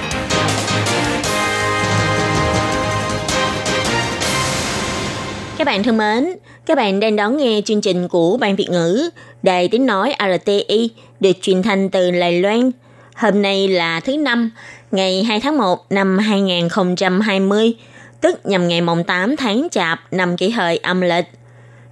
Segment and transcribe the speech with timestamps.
[5.61, 6.25] Các bạn thân mến,
[6.65, 9.09] các bạn đang đón nghe chương trình của Ban Việt ngữ
[9.43, 10.89] Đài tiếng nói RTI
[11.19, 12.71] được truyền thanh từ Lài Loan.
[13.15, 14.51] Hôm nay là thứ năm,
[14.91, 17.73] ngày 2 tháng 1 năm 2020,
[18.21, 21.25] tức nhằm ngày mùng 8 tháng Chạp năm kỷ hợi âm lịch.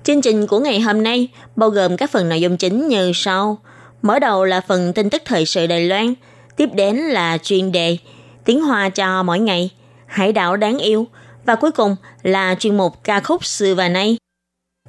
[0.03, 3.57] Chương trình của ngày hôm nay bao gồm các phần nội dung chính như sau.
[4.01, 6.13] Mở đầu là phần tin tức thời sự Đài Loan,
[6.55, 7.97] tiếp đến là chuyên đề
[8.45, 9.69] Tiếng Hoa cho mỗi ngày,
[10.05, 11.07] Hải đảo đáng yêu
[11.49, 14.17] và cuối cùng là chuyên mục ca khúc xưa và nay.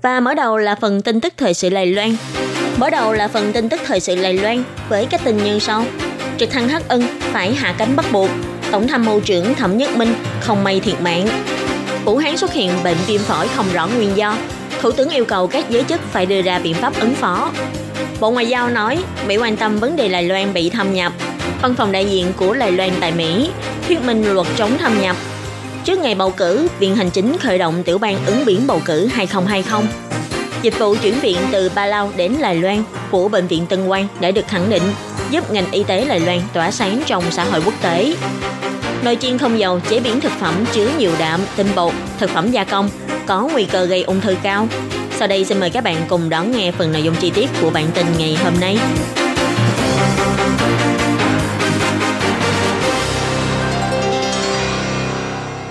[0.02, 2.16] Và mở đầu là phần tin tức thời sự Lài Loan.
[2.76, 5.84] Mở đầu là phần tin tức thời sự Lài Loan với các tin như sau.
[6.38, 8.30] Trực thăng Hắc Ân phải hạ cánh bắt buộc.
[8.70, 11.28] Tổng tham mưu trưởng Thẩm Nhất Minh không may thiệt mạng.
[12.04, 14.36] Vũ Hán xuất hiện bệnh viêm phổi không rõ nguyên do.
[14.80, 17.52] Thủ tướng yêu cầu các giới chức phải đưa ra biện pháp ứng phó.
[18.20, 21.12] Bộ Ngoại giao nói Mỹ quan tâm vấn đề Lài Loan bị thâm nhập.
[21.62, 23.50] Văn phòng đại diện của Lài Loan tại Mỹ
[23.88, 25.16] thuyết minh luật chống thâm nhập.
[25.84, 29.06] Trước ngày bầu cử, Viện Hành Chính khởi động tiểu ban ứng biển bầu cử
[29.06, 29.88] 2020.
[30.62, 34.08] Dịch vụ chuyển viện từ Ba Lao đến Đài Loan của Bệnh viện Tân Quang
[34.20, 34.82] đã được khẳng định
[35.30, 38.14] giúp ngành y tế Đài Loan tỏa sáng trong xã hội quốc tế.
[39.04, 42.50] Nồi chiên không dầu chế biến thực phẩm chứa nhiều đạm, tinh bột, thực phẩm
[42.50, 42.88] gia công
[43.26, 44.68] có nguy cơ gây ung thư cao.
[45.18, 47.70] Sau đây xin mời các bạn cùng đón nghe phần nội dung chi tiết của
[47.70, 48.78] bản tin ngày hôm nay.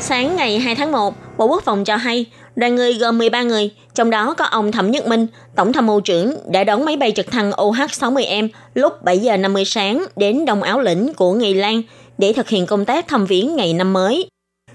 [0.09, 3.71] Sáng ngày 2 tháng 1, Bộ Quốc phòng cho hay đoàn người gồm 13 người,
[3.95, 7.11] trong đó có ông Thẩm Nhất Minh, Tổng tham mưu trưởng đã đón máy bay
[7.15, 11.81] trực thăng OH-60M lúc 7 giờ 50 sáng đến Đông Áo Lĩnh của Nghi Lan
[12.17, 14.29] để thực hiện công tác thăm viếng ngày năm mới.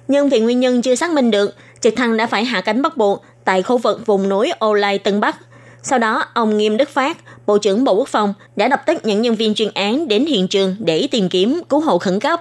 [0.09, 2.97] Nhưng vì nguyên nhân chưa xác minh được, trực thăng đã phải hạ cánh bắt
[2.97, 5.37] buộc tại khu vực vùng núi Ô Lai Tân Bắc.
[5.83, 7.17] Sau đó, ông Nghiêm Đức Phát,
[7.47, 10.49] Bộ trưởng Bộ Quốc phòng, đã lập tức những nhân viên chuyên án đến hiện
[10.49, 12.41] trường để tìm kiếm cứu hộ khẩn cấp.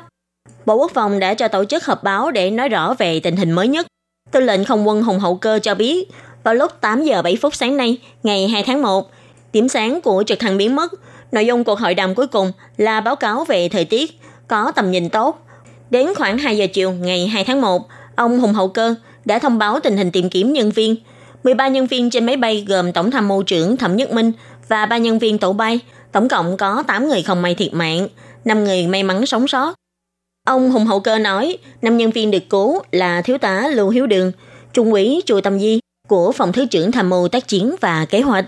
[0.66, 3.52] Bộ Quốc phòng đã cho tổ chức họp báo để nói rõ về tình hình
[3.52, 3.88] mới nhất.
[4.32, 6.10] Tư lệnh không quân Hùng Hậu Cơ cho biết,
[6.44, 9.12] vào lúc 8 giờ 7 phút sáng nay, ngày 2 tháng 1,
[9.54, 10.94] điểm sáng của trực thăng biến mất.
[11.32, 14.92] Nội dung cuộc hội đàm cuối cùng là báo cáo về thời tiết, có tầm
[14.92, 15.46] nhìn tốt.
[15.90, 17.82] Đến khoảng 2 giờ chiều ngày 2 tháng 1,
[18.16, 18.96] ông Hùng Hậu Cơ
[19.26, 20.96] đã thông báo tình hình tìm kiếm nhân viên.
[21.44, 24.32] 13 nhân viên trên máy bay gồm Tổng tham mưu trưởng Thẩm Nhất Minh
[24.68, 25.80] và 3 nhân viên tổ bay.
[26.12, 28.08] Tổng cộng có 8 người không may thiệt mạng,
[28.46, 29.74] 5 người may mắn sống sót.
[30.48, 34.08] Ông Hùng Hậu Cơ nói, năm nhân viên được cứu là thiếu tá Lưu Hiếu
[34.08, 34.32] Đường,
[34.74, 38.22] trung úy Chùa Tâm Di của phòng thứ trưởng tham mưu tác chiến và kế
[38.22, 38.46] hoạch,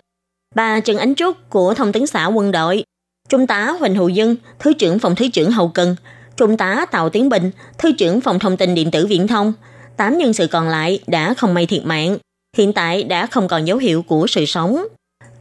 [0.55, 2.83] bà Trần Ánh Trúc của thông tấn xã quân đội,
[3.29, 5.95] trung tá Huỳnh Hữu Dân, thứ trưởng phòng thứ trưởng hậu cần,
[6.37, 9.53] trung tá Tào Tiến Bình, thứ trưởng phòng thông tin điện tử viễn thông.
[9.97, 12.17] Tám nhân sự còn lại đã không may thiệt mạng,
[12.57, 14.85] hiện tại đã không còn dấu hiệu của sự sống.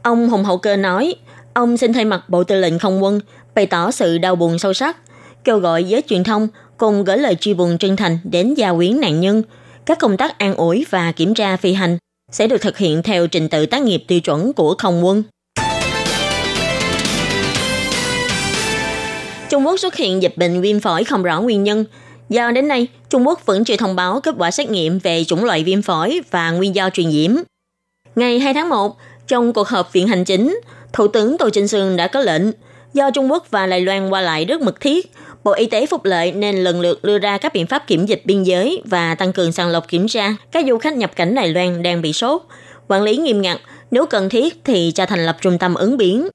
[0.03, 1.15] Ông Hùng Hậu Cơ nói,
[1.53, 3.19] ông xin thay mặt Bộ Tư lệnh Không quân
[3.55, 4.97] bày tỏ sự đau buồn sâu sắc
[5.45, 6.47] kêu gọi giới truyền thông
[6.77, 9.43] cùng gửi lời chia buồn chân thành đến gia quyến nạn nhân.
[9.85, 11.97] Các công tác an ủi và kiểm tra phi hành
[12.31, 15.23] sẽ được thực hiện theo trình tự tác nghiệp tiêu chuẩn của không quân.
[19.49, 21.85] Trung Quốc xuất hiện dịch bệnh viêm phổi không rõ nguyên nhân.
[22.29, 25.43] Do đến nay, Trung Quốc vẫn chưa thông báo kết quả xét nghiệm về chủng
[25.43, 27.31] loại viêm phổi và nguyên do truyền nhiễm.
[28.15, 28.97] Ngày 2 tháng 1,
[29.27, 30.59] trong cuộc họp viện hành chính,
[30.93, 32.43] Thủ tướng Tô Trinh Sương đã có lệnh
[32.93, 35.11] do Trung Quốc và Đài Loan qua lại rất mật thiết,
[35.45, 38.21] Bộ Y tế Phúc Lợi nên lần lượt đưa ra các biện pháp kiểm dịch
[38.25, 41.47] biên giới và tăng cường sàng lọc kiểm tra các du khách nhập cảnh Đài
[41.47, 42.41] Loan đang bị sốt,
[42.87, 43.57] quản lý nghiêm ngặt,
[43.91, 46.27] nếu cần thiết thì cho thành lập trung tâm ứng biến.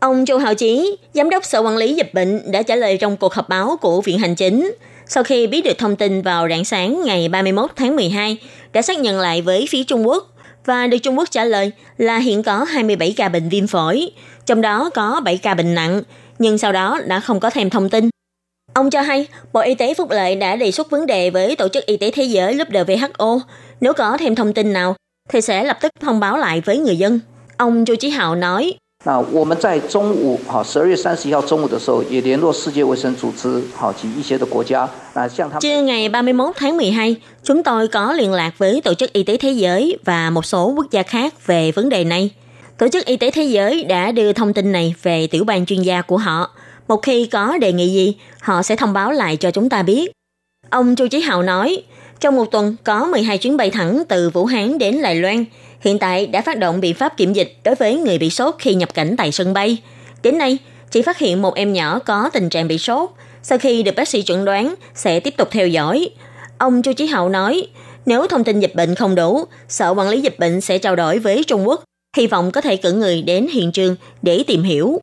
[0.00, 3.16] Ông Châu Hạo Chí, Giám đốc Sở Quản lý Dịch bệnh đã trả lời trong
[3.16, 4.74] cuộc họp báo của Viện Hành Chính.
[5.06, 8.36] Sau khi biết được thông tin vào rạng sáng ngày 31 tháng 12,
[8.72, 10.32] đã xác nhận lại với phía Trung Quốc
[10.64, 14.10] và được Trung Quốc trả lời là hiện có 27 ca bệnh viêm phổi,
[14.46, 16.02] trong đó có 7 ca bệnh nặng,
[16.38, 18.10] nhưng sau đó đã không có thêm thông tin.
[18.75, 21.67] Ông cho hay, Bộ Y tế Phúc Lợi đã đề xuất vấn đề với Tổ
[21.67, 23.39] chức Y tế Thế giới lúc WHO.
[23.81, 24.95] Nếu có thêm thông tin nào,
[25.29, 27.19] thì sẽ lập tức thông báo lại với người dân.
[27.57, 38.31] Ông Chu Chí Hạo nói, 那我们在中午，好，十二月三十一号中午的时候，也联络世界卫生组织，好及一些的国家，那向他们 Trưa ngày 31 tháng 12, chúng tôi có liên
[38.31, 41.71] lạc với Tổ chức Y tế Thế giới và một số quốc gia khác về
[41.71, 42.29] vấn đề này.
[42.77, 45.81] Tổ chức Y tế Thế giới đã đưa thông tin này về tiểu ban chuyên
[45.81, 46.49] gia của họ.
[46.88, 50.12] Một khi có đề nghị gì, họ sẽ thông báo lại cho chúng ta biết.
[50.70, 51.82] Ông Chu Chí Hào nói,
[52.20, 55.44] Trong một tuần có 12 chuyến bay thẳng từ Vũ Hán đến Đài Loan.
[55.80, 58.74] Hiện tại đã phát động biện pháp kiểm dịch đối với người bị sốt khi
[58.74, 59.82] nhập cảnh tại sân bay.
[60.22, 60.58] Đến nay,
[60.90, 63.10] chỉ phát hiện một em nhỏ có tình trạng bị sốt.
[63.42, 66.10] Sau khi được bác sĩ chuẩn đoán, sẽ tiếp tục theo dõi.
[66.58, 67.66] Ông Chu Chí Hậu nói,
[68.06, 71.18] nếu thông tin dịch bệnh không đủ, Sở Quản lý Dịch bệnh sẽ trao đổi
[71.18, 71.84] với Trung Quốc,
[72.16, 75.00] hy vọng có thể cử người đến hiện trường để tìm hiểu.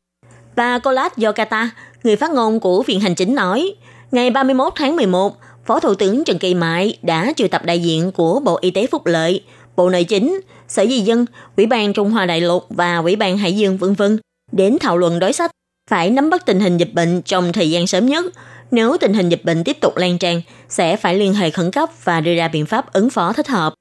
[0.56, 1.70] Bà Kolat Yokata,
[2.04, 3.76] người phát ngôn của Viện Hành Chính nói,
[4.12, 8.12] ngày 31 tháng 11, Phó Thủ tướng Trần Kỳ Mại đã triệu tập đại diện
[8.12, 9.44] của Bộ Y tế Phúc Lợi,
[9.76, 11.26] Bộ Nội chính, Sở Di dân,
[11.58, 14.20] Ủy ban Trung Hoa Đại lục và Ủy ban Hải Dương vân vân
[14.52, 15.52] đến thảo luận đối sách
[15.90, 18.26] phải nắm bắt tình hình dịch bệnh trong thời gian sớm nhất.
[18.72, 21.90] Nếu tình hình dịch bệnh tiếp tục lan tràn, sẽ phải liên hệ khẩn cấp
[22.04, 23.74] và đưa ra biện pháp ứng phó thích hợp.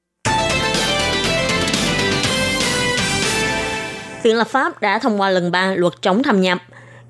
[4.23, 6.57] Viện lập pháp đã thông qua lần 3 luật chống thâm nhập.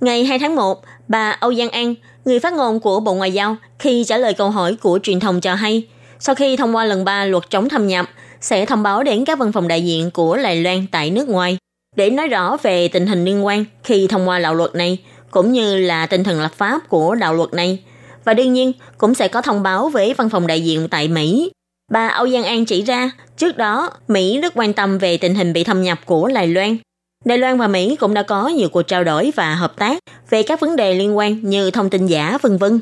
[0.01, 1.95] Ngày 2 tháng 1, bà Âu Giang An,
[2.25, 5.41] người phát ngôn của Bộ Ngoại giao, khi trả lời câu hỏi của truyền thông
[5.41, 5.87] cho hay,
[6.19, 8.05] sau khi thông qua lần 3 luật chống thâm nhập,
[8.41, 11.57] sẽ thông báo đến các văn phòng đại diện của Đài Loan tại nước ngoài
[11.95, 14.97] để nói rõ về tình hình liên quan khi thông qua đạo luật này,
[15.31, 17.83] cũng như là tinh thần lập pháp của đạo luật này.
[18.25, 21.51] Và đương nhiên, cũng sẽ có thông báo với văn phòng đại diện tại Mỹ.
[21.91, 25.53] Bà Âu Giang An chỉ ra, trước đó, Mỹ rất quan tâm về tình hình
[25.53, 26.77] bị thâm nhập của Đài Loan.
[27.25, 29.99] Đài Loan và Mỹ cũng đã có nhiều cuộc trao đổi và hợp tác
[30.29, 32.79] về các vấn đề liên quan như thông tin giả, vân vân.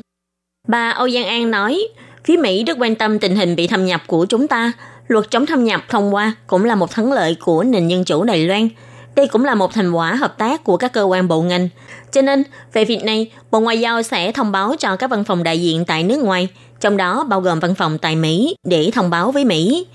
[0.68, 1.88] Bà Âu Giang An nói,
[2.24, 4.72] phía Mỹ rất quan tâm tình hình bị thâm nhập của chúng ta.
[5.08, 8.24] Luật chống thâm nhập thông qua cũng là một thắng lợi của nền dân chủ
[8.24, 8.68] Đài Loan–
[9.14, 11.68] đây cũng là một thành quả hợp tác của các cơ quan bộ ngành.
[12.12, 12.42] Cho nên,
[12.72, 15.84] về việc này, Bộ Ngoại giao sẽ thông báo cho các văn phòng đại diện
[15.84, 16.48] tại nước ngoài,
[16.80, 19.86] trong đó bao gồm văn phòng tại Mỹ, để thông báo với Mỹ.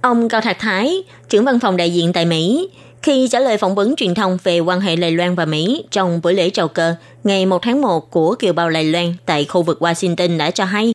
[0.00, 2.68] Ông Cao Thạc Thái, trưởng văn phòng đại diện tại Mỹ,
[3.04, 6.20] khi trả lời phỏng vấn truyền thông về quan hệ Đài Loan và Mỹ trong
[6.22, 9.62] buổi lễ chào cờ ngày 1 tháng 1 của kiều bào Đài Loan tại khu
[9.62, 10.92] vực Washington đã cho hay,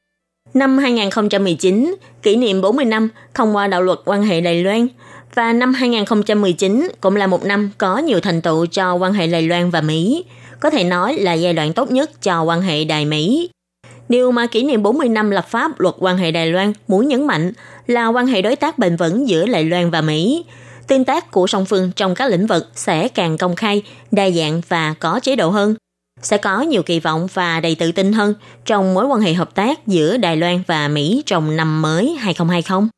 [0.54, 4.88] năm 2019, kỷ niệm 40 năm thông qua đạo luật quan hệ Đài Loan–
[5.36, 9.42] và năm 2019 cũng là một năm có nhiều thành tựu cho quan hệ Đài
[9.42, 10.26] Loan và Mỹ,
[10.60, 13.50] có thể nói là giai đoạn tốt nhất cho quan hệ Đài Mỹ.
[14.10, 17.28] Điều mà kỷ niệm 40 năm lập pháp luật quan hệ Đài Loan muốn nhấn
[17.28, 17.52] mạnh
[17.88, 20.46] là quan hệ đối tác bền vững giữa Đài Loan và Mỹ.
[20.90, 24.62] Tương tác của song phương trong các lĩnh vực sẽ càng công khai, đa dạng
[24.68, 25.76] và có chế độ hơn.
[26.22, 28.34] Sẽ có nhiều kỳ vọng và đầy tự tin hơn
[28.66, 32.90] trong mối quan hệ hợp tác giữa Đài Loan và Mỹ trong năm mới 2020.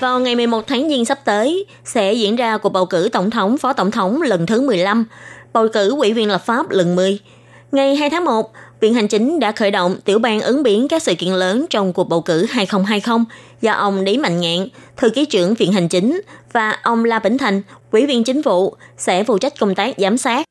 [0.00, 3.58] Vào ngày 11 tháng Giêng sắp tới, sẽ diễn ra cuộc bầu cử tổng thống,
[3.58, 5.04] phó tổng thống lần thứ 15,
[5.52, 7.18] bầu cử ủy viên lập pháp lần 10.
[7.72, 8.52] Ngày 2 tháng 1,
[8.82, 11.92] Viện Hành Chính đã khởi động tiểu ban ứng biến các sự kiện lớn trong
[11.92, 13.24] cuộc bầu cử 2020
[13.60, 16.20] do ông Lý Mạnh Ngạn, thư ký trưởng Viện Hành Chính
[16.52, 20.18] và ông La Bỉnh Thành, ủy viên chính vụ sẽ phụ trách công tác giám
[20.18, 20.46] sát.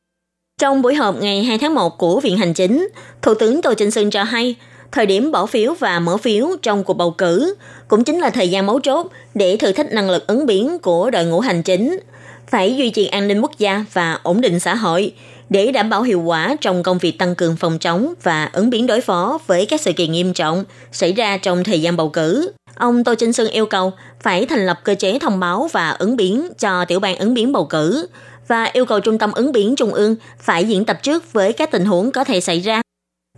[0.62, 2.88] Trong buổi họp ngày 2 tháng 1 của Viện Hành Chính,
[3.22, 4.56] Thủ tướng Tô Trinh Sương cho hay,
[4.92, 7.56] thời điểm bỏ phiếu và mở phiếu trong cuộc bầu cử
[7.88, 11.10] cũng chính là thời gian mấu chốt để thử thách năng lực ứng biến của
[11.10, 12.00] đội ngũ hành chính,
[12.48, 15.13] phải duy trì an ninh quốc gia và ổn định xã hội
[15.51, 18.88] để đảm bảo hiệu quả trong công việc tăng cường phòng chống và ứng biến
[18.88, 22.51] đối phó với các sự kiện nghiêm trọng xảy ra trong thời gian bầu cử.
[22.75, 26.15] Ông Tô Trinh Sương yêu cầu phải thành lập cơ chế thông báo và ứng
[26.15, 28.07] biến cho tiểu ban ứng biến bầu cử
[28.48, 31.71] và yêu cầu trung tâm ứng biến trung ương phải diễn tập trước với các
[31.71, 32.81] tình huống có thể xảy ra.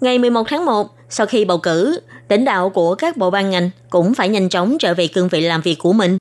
[0.02, 2.00] Ngày 11 tháng 1, sau khi bầu cử,
[2.30, 5.42] lãnh đạo của các bộ ban ngành cũng phải nhanh chóng trở về cương vị
[5.42, 6.18] làm việc của mình.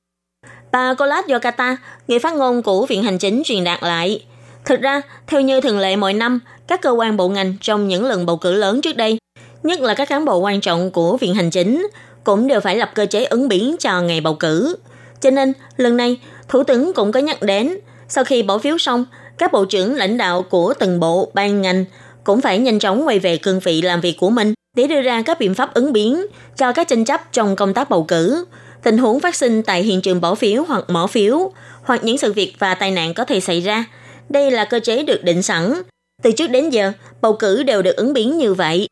[0.73, 1.77] Bà Colas Yokata,
[2.09, 4.25] người phát ngôn của Viện Hành Chính truyền đạt lại.
[4.65, 8.05] Thực ra, theo như thường lệ mỗi năm, các cơ quan bộ ngành trong những
[8.05, 9.19] lần bầu cử lớn trước đây,
[9.63, 11.87] nhất là các cán bộ quan trọng của Viện Hành Chính,
[12.25, 14.77] cũng đều phải lập cơ chế ứng biến cho ngày bầu cử.
[15.21, 17.79] Cho nên, lần này, Thủ tướng cũng có nhắc đến,
[18.09, 19.05] sau khi bỏ phiếu xong,
[19.39, 21.85] các bộ trưởng lãnh đạo của từng bộ, ban ngành
[22.25, 25.23] cũng phải nhanh chóng quay về cương vị làm việc của mình để đưa ra
[25.23, 26.27] các biện pháp ứng biến
[26.57, 28.45] cho các tranh chấp trong công tác bầu cử,
[28.83, 31.53] tình huống phát sinh tại hiện trường bỏ phiếu hoặc mở phiếu,
[31.83, 33.85] hoặc những sự việc và tai nạn có thể xảy ra.
[34.29, 35.83] Đây là cơ chế được định sẵn.
[36.23, 38.89] Từ trước đến giờ, bầu cử đều được ứng biến như vậy.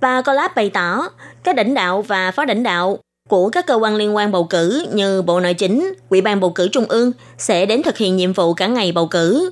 [0.00, 1.08] Bà Collab bày tỏ,
[1.44, 4.86] các lãnh đạo và phó lãnh đạo của các cơ quan liên quan bầu cử
[4.92, 8.32] như Bộ Nội chính, Ủy ban bầu cử Trung ương sẽ đến thực hiện nhiệm
[8.32, 9.50] vụ cả ngày bầu cử.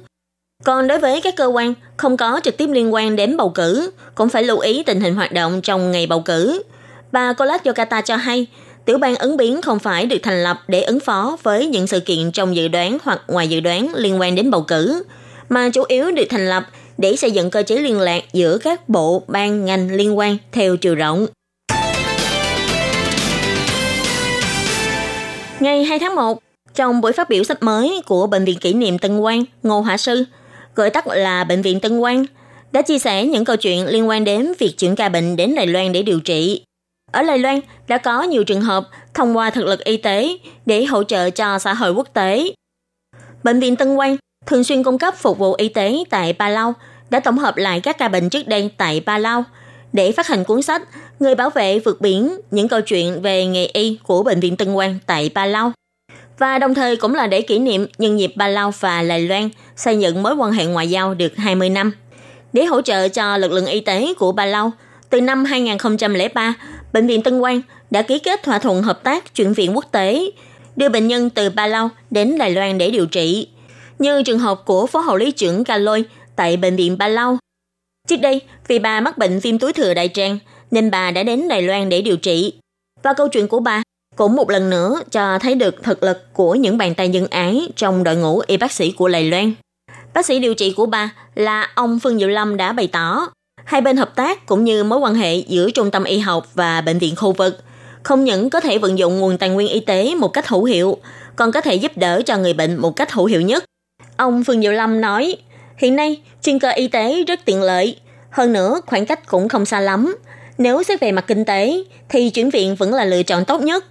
[0.64, 3.90] Còn đối với các cơ quan không có trực tiếp liên quan đến bầu cử,
[4.14, 6.62] cũng phải lưu ý tình hình hoạt động trong ngày bầu cử.
[7.12, 8.46] Bà Collab Yokata cho hay,
[8.84, 12.00] tiểu ban ứng biến không phải được thành lập để ứng phó với những sự
[12.00, 15.02] kiện trong dự đoán hoặc ngoài dự đoán liên quan đến bầu cử,
[15.48, 16.64] mà chủ yếu được thành lập
[16.98, 20.76] để xây dựng cơ chế liên lạc giữa các bộ, ban, ngành liên quan theo
[20.76, 21.26] chiều rộng.
[25.60, 26.38] Ngày 2 tháng 1,
[26.74, 29.96] trong buổi phát biểu sách mới của Bệnh viện Kỷ niệm Tân Quang, Ngô Hạ
[29.96, 30.24] Sư,
[30.74, 32.24] gọi tắt là Bệnh viện Tân Quang,
[32.72, 35.66] đã chia sẻ những câu chuyện liên quan đến việc chuyển ca bệnh đến Đài
[35.66, 36.62] Loan để điều trị.
[37.12, 40.84] Ở Lai Loan đã có nhiều trường hợp thông qua thực lực y tế để
[40.84, 42.52] hỗ trợ cho xã hội quốc tế.
[43.44, 44.16] Bệnh viện Tân Quang
[44.46, 46.74] thường xuyên cung cấp phục vụ y tế tại Ba Lao
[47.10, 49.44] đã tổng hợp lại các ca bệnh trước đây tại Ba Lao
[49.92, 50.82] để phát hành cuốn sách
[51.22, 54.74] Người bảo vệ vượt biển, những câu chuyện về nghề y của Bệnh viện Tân
[54.74, 55.72] Quang tại Ba Lao.
[56.38, 59.48] Và đồng thời cũng là để kỷ niệm nhân dịp Ba Lao và Lài Loan
[59.76, 61.92] xây dựng mối quan hệ ngoại giao được 20 năm.
[62.52, 64.72] Để hỗ trợ cho lực lượng y tế của Ba Lao,
[65.10, 66.54] từ năm 2003,
[66.92, 70.30] Bệnh viện Tân Quang đã ký kết thỏa thuận hợp tác chuyển viện quốc tế,
[70.76, 73.48] đưa bệnh nhân từ Ba Lao đến Đài Loan để điều trị.
[73.98, 76.04] Như trường hợp của Phó Hậu lý trưởng Ca Lôi
[76.36, 77.38] tại Bệnh viện Ba Lao.
[78.08, 80.38] Trước đây, vì bà mắc bệnh viêm túi thừa đại tràng,
[80.70, 82.52] nên bà đã đến Đài Loan để điều trị.
[83.02, 83.82] Và câu chuyện của bà
[84.16, 87.68] cũng một lần nữa cho thấy được thực lực của những bàn tay nhân ái
[87.76, 89.52] trong đội ngũ y bác sĩ của Đài Loan.
[90.14, 93.26] Bác sĩ điều trị của bà là ông Phương Diệu Lâm đã bày tỏ,
[93.72, 96.80] hai bên hợp tác cũng như mối quan hệ giữa trung tâm y học và
[96.80, 97.58] bệnh viện khu vực
[98.02, 100.96] không những có thể vận dụng nguồn tài nguyên y tế một cách hữu hiệu,
[101.36, 103.64] còn có thể giúp đỡ cho người bệnh một cách hữu hiệu nhất.
[104.16, 105.36] Ông Phương Diệu Lâm nói,
[105.76, 107.96] hiện nay chuyên cơ y tế rất tiện lợi,
[108.30, 110.16] hơn nữa khoảng cách cũng không xa lắm.
[110.58, 113.84] Nếu xét về mặt kinh tế, thì chuyển viện vẫn là lựa chọn tốt nhất.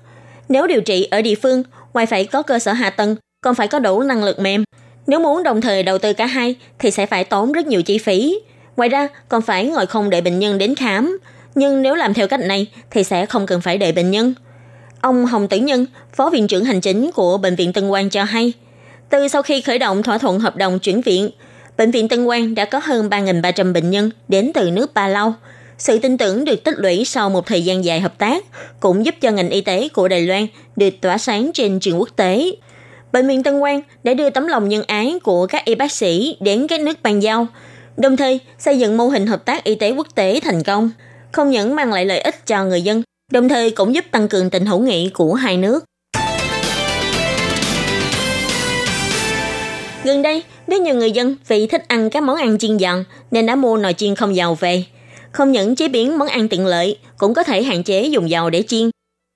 [0.50, 3.68] Nếu điều trị ở địa phương, ngoài phải có cơ sở hạ tầng, còn phải
[3.68, 4.64] có đủ năng lực mềm.
[5.08, 7.98] Nếu muốn đồng thời đầu tư cả hai, thì sẽ phải tốn rất nhiều chi
[7.98, 8.40] phí.
[8.78, 11.20] Ngoài ra, còn phải ngồi không đợi bệnh nhân đến khám.
[11.56, 14.34] Nhưng nếu làm theo cách này, thì sẽ không cần phải đợi bệnh nhân.
[15.02, 18.24] Ông Hồng Tử Nhân, Phó Viện trưởng Hành chính của Bệnh viện Tân Quang cho
[18.24, 18.54] hay,
[19.10, 21.30] từ sau khi khởi động thỏa thuận hợp đồng chuyển viện,
[21.78, 25.34] Bệnh viện Tân Quang đã có hơn 3.300 bệnh nhân đến từ nước Ba Lau.
[25.78, 28.44] Sự tin tưởng được tích lũy sau một thời gian dài hợp tác
[28.80, 32.10] cũng giúp cho ngành y tế của Đài Loan được tỏa sáng trên trường quốc
[32.16, 32.52] tế.
[33.12, 36.38] Bệnh viện Tân Quang đã đưa tấm lòng nhân ái của các y bác sĩ
[36.40, 37.48] đến các nước bàn giao,
[37.98, 40.92] đồng thời xây dựng mô hình hợp tác y tế quốc tế thành công,
[41.32, 44.50] không những mang lại lợi ích cho người dân, đồng thời cũng giúp tăng cường
[44.50, 45.84] tình hữu nghị của hai nước.
[50.04, 53.46] Gần đây, rất nhiều người dân vì thích ăn các món ăn chiên giòn nên
[53.46, 54.84] đã mua nồi chiên không dầu về.
[55.32, 58.50] Không những chế biến món ăn tiện lợi, cũng có thể hạn chế dùng dầu
[58.50, 58.90] để chiên.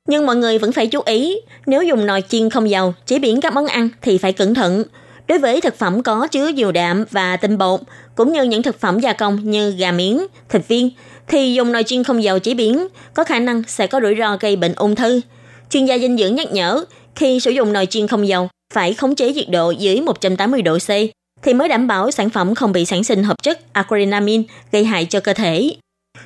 [0.09, 3.41] Nhưng mọi người vẫn phải chú ý, nếu dùng nồi chiên không dầu chế biến
[3.41, 4.83] các món ăn thì phải cẩn thận.
[5.27, 7.79] Đối với thực phẩm có chứa dầu đạm và tinh bột,
[8.15, 10.89] cũng như những thực phẩm gia công như gà miếng, thịt viên,
[11.27, 14.38] thì dùng nồi chiên không dầu chế biến có khả năng sẽ có rủi ro
[14.39, 15.22] gây bệnh ung thư.
[15.70, 19.15] Chuyên gia dinh dưỡng nhắc nhở, khi sử dụng nồi chiên không dầu phải khống
[19.15, 20.89] chế nhiệt độ dưới 180 độ C
[21.44, 25.05] thì mới đảm bảo sản phẩm không bị sản sinh hợp chất acrylamine gây hại
[25.05, 25.75] cho cơ thể.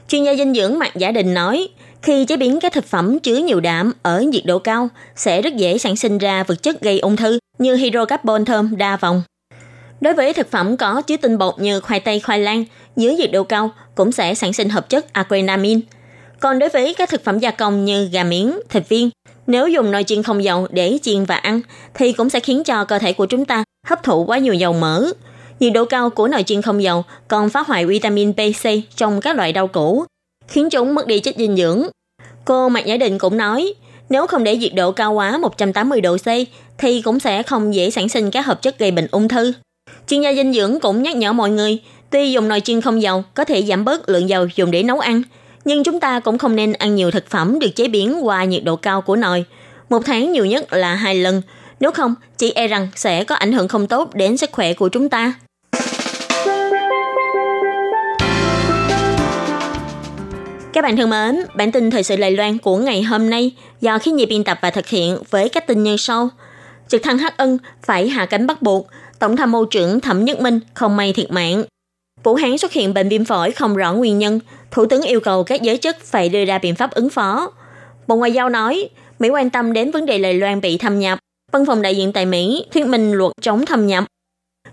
[0.08, 1.70] Chuyên gia dinh dưỡng Mạc Giả Đình nói,
[2.01, 5.56] khi chế biến các thực phẩm chứa nhiều đạm ở nhiệt độ cao sẽ rất
[5.56, 9.24] dễ sản sinh ra vật chất gây ung thư như hydrocarbon thơm đa vòng.
[10.01, 12.65] Đối với thực phẩm có chứa tinh bột như khoai tây, khoai lang,
[12.96, 15.82] dưới nhiệt độ cao cũng sẽ sản sinh hợp chất acrylamine.
[16.39, 19.10] Còn đối với các thực phẩm gia công như gà miếng, thịt viên,
[19.48, 21.62] nếu dùng nồi chiên không dầu để chiên và ăn
[21.94, 24.74] thì cũng sẽ khiến cho cơ thể của chúng ta hấp thụ quá nhiều dầu
[24.74, 25.12] mỡ.
[25.60, 29.22] Nhiệt độ cao của nồi chiên không dầu còn phá hoại vitamin B, C trong
[29.22, 30.06] các loại rau củ,
[30.50, 31.84] khiến chúng mất đi chất dinh dưỡng.
[32.46, 33.74] Cô Mạc Nhã Định cũng nói,
[34.10, 36.27] nếu không để nhiệt độ cao quá 180 độ C
[36.77, 39.53] thì cũng sẽ không dễ sản sinh các hợp chất gây bệnh ung thư.
[40.08, 41.79] Chuyên gia dinh dưỡng cũng nhắc nhở mọi người,
[42.10, 45.00] tuy dùng nồi chiên không dầu có thể giảm bớt lượng dầu dùng để nấu
[45.00, 45.22] ăn,
[45.65, 48.63] nhưng chúng ta cũng không nên ăn nhiều thực phẩm được chế biến qua nhiệt
[48.63, 49.46] độ cao của nồi.
[49.89, 51.41] Một tháng nhiều nhất là hai lần,
[51.79, 54.89] nếu không chỉ e rằng sẽ có ảnh hưởng không tốt đến sức khỏe của
[54.89, 55.34] chúng ta.
[60.73, 63.97] Các bạn thân mến, bản tin thời sự Lài Loan của ngày hôm nay do
[63.97, 66.29] khi nhị biên tập và thực hiện với các tin như sau.
[66.88, 68.88] Trực thăng Hắc Ân phải hạ cánh bắt buộc,
[69.19, 71.63] Tổng tham mưu trưởng Thẩm Nhất Minh không may thiệt mạng.
[72.23, 74.39] Vũ Hán xuất hiện bệnh viêm phổi không rõ nguyên nhân,
[74.71, 77.51] Thủ tướng yêu cầu các giới chức phải đưa ra biện pháp ứng phó.
[78.07, 81.19] Bộ Ngoại giao nói, Mỹ quan tâm đến vấn đề Lài Loan bị thâm nhập.
[81.51, 84.03] Văn phòng đại diện tại Mỹ thuyết minh luật chống thâm nhập.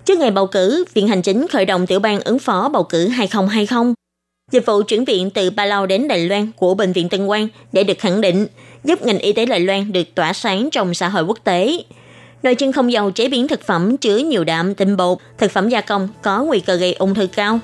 [0.04, 3.08] Trước ngày bầu cử, Viện Hành Chính khởi động tiểu ban ứng phó bầu cử
[3.08, 3.94] 2020.
[4.52, 7.48] Dịch vụ chuyển viện từ Ba Lao đến Đài Loan của Bệnh viện Tân Quang
[7.72, 8.46] để được khẳng định,
[8.84, 11.78] giúp ngành y tế Đài Loan được tỏa sáng trong xã hội quốc tế.
[12.42, 15.68] Nồi chiên không dầu chế biến thực phẩm chứa nhiều đạm, tinh bột, thực phẩm
[15.68, 17.58] gia công có nguy cơ gây ung thư cao.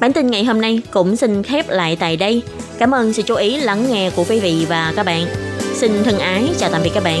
[0.00, 2.42] Bản tin ngày hôm nay cũng xin khép lại tại đây.
[2.78, 5.26] Cảm ơn sự chú ý lắng nghe của quý vị và các bạn.
[5.74, 7.20] Xin thân ái chào tạm biệt các bạn.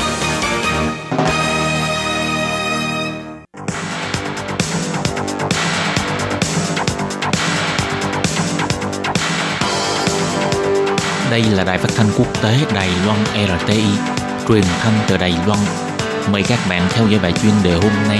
[11.31, 13.19] Đây là đài phát thanh quốc tế Đài Loan
[13.59, 13.83] RTI,
[14.47, 15.59] truyền thanh từ Đài Loan.
[16.31, 18.19] Mời các bạn theo dõi bài chuyên đề hôm nay.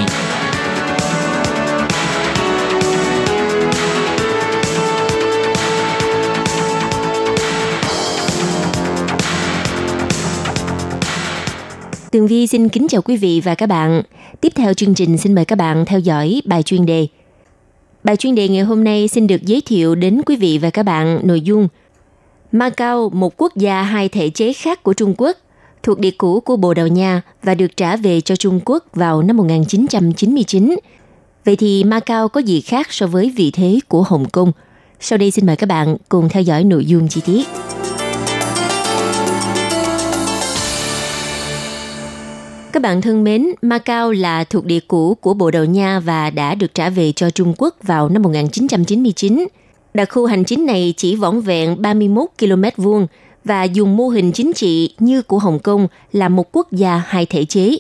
[12.12, 14.02] Tường Vi xin kính chào quý vị và các bạn.
[14.42, 17.08] Tiếp theo chương trình xin mời các bạn theo dõi bài chuyên đề.
[18.04, 20.84] Bài chuyên đề ngày hôm nay xin được giới thiệu đến quý vị và các
[20.84, 21.68] bạn nội dung
[22.52, 25.38] Macau, một quốc gia hai thể chế khác của Trung Quốc,
[25.84, 29.22] thuộc địa cũ của Bồ Đào Nha và được trả về cho Trung Quốc vào
[29.22, 30.76] năm 1999.
[31.46, 34.52] Vậy thì Macau có gì khác so với vị thế của Hồng Kông?
[35.00, 37.48] Sau đây xin mời các bạn cùng theo dõi nội dung chi tiết.
[42.72, 46.56] Các bạn thân mến, Macau là thuộc địa cũ của Bồ Đào Nha và đã
[46.56, 49.48] được trả về cho Trung Quốc vào năm 1999.
[49.94, 53.08] Đặc khu hành chính này chỉ vỏn vẹn 31 km vuông
[53.44, 57.26] và dùng mô hình chính trị như của Hồng Kông là một quốc gia hai
[57.26, 57.78] thể chế.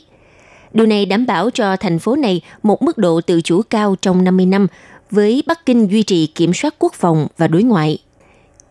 [0.73, 4.23] Điều này đảm bảo cho thành phố này một mức độ tự chủ cao trong
[4.23, 4.67] 50 năm,
[5.11, 7.97] với Bắc Kinh duy trì kiểm soát quốc phòng và đối ngoại.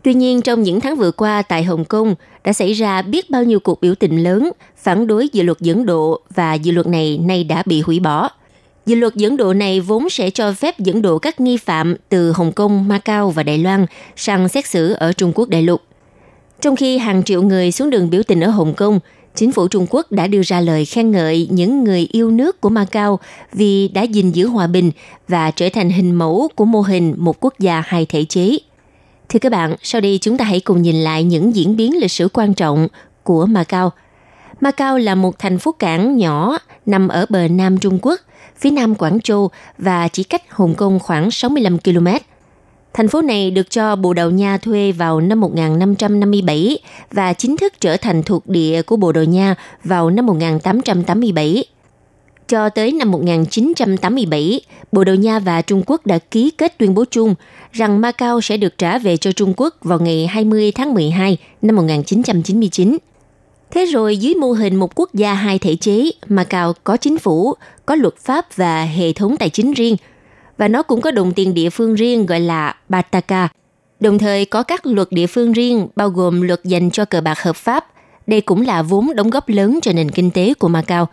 [0.03, 3.45] Tuy nhiên, trong những tháng vừa qua tại Hồng Kông đã xảy ra biết bao
[3.45, 7.19] nhiêu cuộc biểu tình lớn phản đối dự luật dẫn độ và dự luật này
[7.19, 8.29] nay đã bị hủy bỏ.
[8.91, 12.33] Dự luật dẫn độ này vốn sẽ cho phép dẫn độ các nghi phạm từ
[12.33, 15.83] Hồng Kông, Macau và Đài Loan sang xét xử ở Trung Quốc đại lục.
[16.61, 19.01] Trong khi hàng triệu người xuống đường biểu tình ở Hồng Kông,
[19.35, 22.69] chính phủ Trung Quốc đã đưa ra lời khen ngợi những người yêu nước của
[22.69, 23.19] Macau
[23.53, 24.91] vì đã gìn giữ hòa bình
[25.29, 28.59] và trở thành hình mẫu của mô hình một quốc gia hai thể chế.
[29.29, 32.13] Thưa các bạn, sau đây chúng ta hãy cùng nhìn lại những diễn biến lịch
[32.13, 32.89] sử quan trọng
[33.23, 33.93] của Macau.
[34.61, 36.59] Macau là một thành phố cảng nhỏ
[36.91, 38.21] nằm ở bờ Nam Trung Quốc,
[38.57, 42.07] phía nam Quảng Châu và chỉ cách Hồng Kông khoảng 65 km.
[42.93, 46.79] Thành phố này được cho Bồ Đào Nha thuê vào năm 1557
[47.11, 51.65] và chính thức trở thành thuộc địa của Bồ Đào Nha vào năm 1887.
[52.49, 54.61] Cho tới năm 1987,
[54.93, 57.35] Bồ Đào Nha và Trung Quốc đã ký kết tuyên bố chung
[57.73, 61.77] rằng Macau sẽ được trả về cho Trung Quốc vào ngày 20 tháng 12 năm
[61.77, 62.99] 1999.
[63.71, 67.55] Thế rồi dưới mô hình một quốc gia hai thể chế, Macau có chính phủ,
[67.87, 69.97] có luật pháp và hệ thống tài chính riêng,
[70.59, 73.49] và nó cũng có đồng tiền địa phương riêng gọi là Bataka.
[74.01, 77.43] Đồng thời có các luật địa phương riêng bao gồm luật dành cho cờ bạc
[77.43, 77.87] hợp pháp.
[78.27, 81.09] Đây cũng là vốn đóng góp lớn cho nền kinh tế của Macau.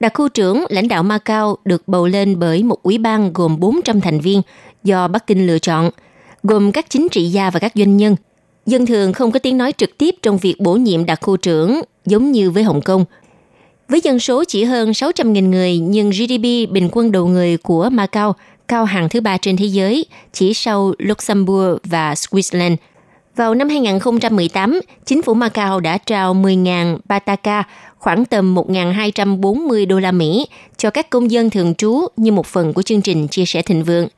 [0.00, 4.00] Đặc khu trưởng lãnh đạo Macau được bầu lên bởi một ủy ban gồm 400
[4.00, 4.42] thành viên
[4.84, 5.90] do Bắc Kinh lựa chọn,
[6.42, 8.16] gồm các chính trị gia và các doanh nhân.
[8.66, 11.80] Dân thường không có tiếng nói trực tiếp trong việc bổ nhiệm đặc khu trưởng
[12.06, 13.04] giống như với Hồng Kông.
[13.88, 18.34] Với dân số chỉ hơn 600.000 người nhưng GDP bình quân đầu người của Macau
[18.68, 22.76] cao hàng thứ ba trên thế giới, chỉ sau Luxembourg và Switzerland.
[23.36, 27.64] Vào năm 2018, chính phủ Macau đã trao 10.000 Bataka,
[27.98, 32.72] khoảng tầm 1.240 đô la Mỹ, cho các công dân thường trú như một phần
[32.72, 34.08] của chương trình chia sẻ thịnh vượng.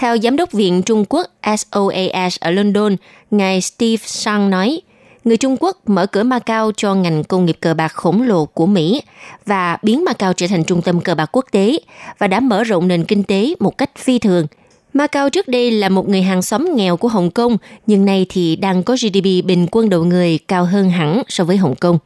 [0.00, 2.96] Theo Giám đốc Viện Trung Quốc SOAS ở London,
[3.30, 4.80] ngài Steve Sang nói,
[5.24, 8.66] người Trung Quốc mở cửa Macau cho ngành công nghiệp cờ bạc khổng lồ của
[8.66, 9.02] Mỹ
[9.46, 11.78] và biến Macau trở thành trung tâm cờ bạc quốc tế
[12.18, 14.46] và đã mở rộng nền kinh tế một cách phi thường.
[14.94, 17.56] Macau trước đây là một người hàng xóm nghèo của Hồng Kông,
[17.86, 21.56] nhưng nay thì đang có GDP bình quân đầu người cao hơn hẳn so với
[21.56, 21.98] Hồng Kông.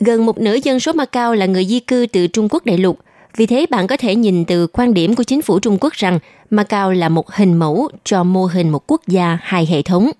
[0.00, 2.98] Gần một nửa dân số Macau là người di cư từ Trung Quốc đại lục,
[3.36, 6.18] vì thế bạn có thể nhìn từ quan điểm của chính phủ Trung Quốc rằng
[6.50, 10.10] Macau là một hình mẫu cho mô hình một quốc gia hai hệ thống.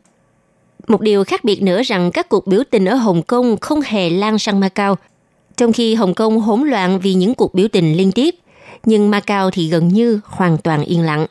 [0.88, 4.10] Một điều khác biệt nữa rằng các cuộc biểu tình ở Hồng Kông không hề
[4.10, 4.96] lan sang Macau,
[5.56, 8.34] trong khi Hồng Kông hỗn loạn vì những cuộc biểu tình liên tiếp,
[8.84, 11.26] nhưng Macau thì gần như hoàn toàn yên lặng.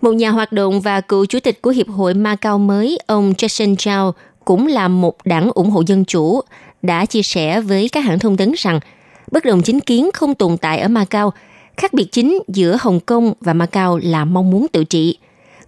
[0.00, 3.76] Một nhà hoạt động và cựu chủ tịch của Hiệp hội Macau mới, ông Jason
[3.76, 6.40] Chao, cũng là một đảng ủng hộ dân chủ,
[6.82, 8.80] đã chia sẻ với các hãng thông tấn rằng
[9.30, 11.32] bất đồng chính kiến không tồn tại ở Macau.
[11.76, 15.18] Khác biệt chính giữa Hồng Kông và Macau là mong muốn tự trị.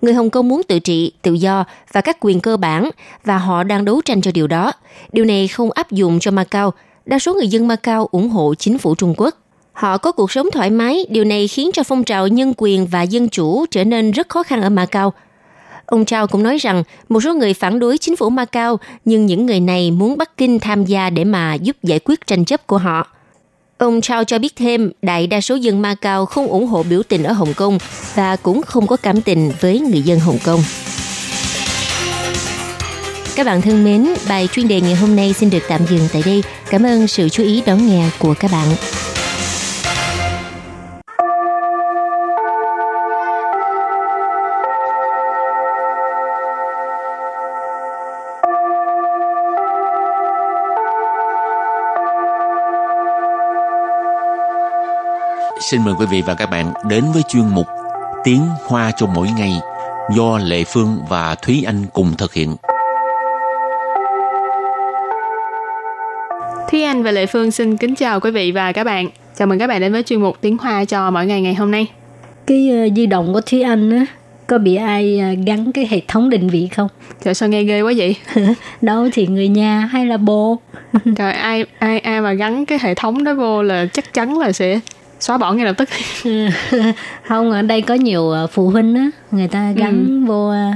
[0.02, 2.90] Người Hồng Kông muốn tự trị, tự do và các quyền cơ bản
[3.24, 4.72] và họ đang đấu tranh cho điều đó.
[5.12, 6.72] Điều này không áp dụng cho Macau.
[7.06, 9.34] Đa số người dân Macau ủng hộ chính phủ Trung Quốc.
[9.72, 13.02] Họ có cuộc sống thoải mái, điều này khiến cho phong trào nhân quyền và
[13.02, 15.12] dân chủ trở nên rất khó khăn ở Macau.
[15.86, 19.46] Ông Chao cũng nói rằng một số người phản đối chính phủ Macau, nhưng những
[19.46, 22.78] người này muốn Bắc Kinh tham gia để mà giúp giải quyết tranh chấp của
[22.78, 23.06] họ.
[23.78, 27.22] Ông Chao cho biết thêm, đại đa số dân Macau không ủng hộ biểu tình
[27.22, 27.78] ở Hồng Kông
[28.14, 30.60] và cũng không có cảm tình với người dân Hồng Kông.
[33.36, 36.22] Các bạn thân mến, bài chuyên đề ngày hôm nay xin được tạm dừng tại
[36.26, 36.42] đây.
[36.70, 38.66] Cảm ơn sự chú ý đón nghe của các bạn.
[55.60, 57.66] Xin mời quý vị và các bạn đến với chuyên mục
[58.24, 59.52] Tiếng Hoa cho mỗi ngày
[60.16, 62.56] do Lệ Phương và Thúy Anh cùng thực hiện.
[66.70, 69.08] Thúy Anh và Lệ Phương xin kính chào quý vị và các bạn.
[69.34, 71.70] Chào mừng các bạn đến với chuyên mục Tiếng Hoa cho mỗi ngày ngày hôm
[71.70, 71.86] nay.
[72.46, 74.06] Cái uh, di động của Thúy Anh á,
[74.46, 76.88] có bị ai uh, gắn cái hệ thống định vị không?
[77.24, 78.16] Trời sao nghe ghê quá vậy?
[78.82, 80.58] Đâu thì người nhà hay là bố?
[81.16, 84.52] Trời ai ai ai mà gắn cái hệ thống đó vô là chắc chắn là
[84.52, 84.80] sẽ
[85.20, 85.88] xóa bỏ ngay lập tức
[87.28, 90.26] không ở đây có nhiều ờ, phụ huynh á người ta gắn ừ.
[90.26, 90.70] vô ờ,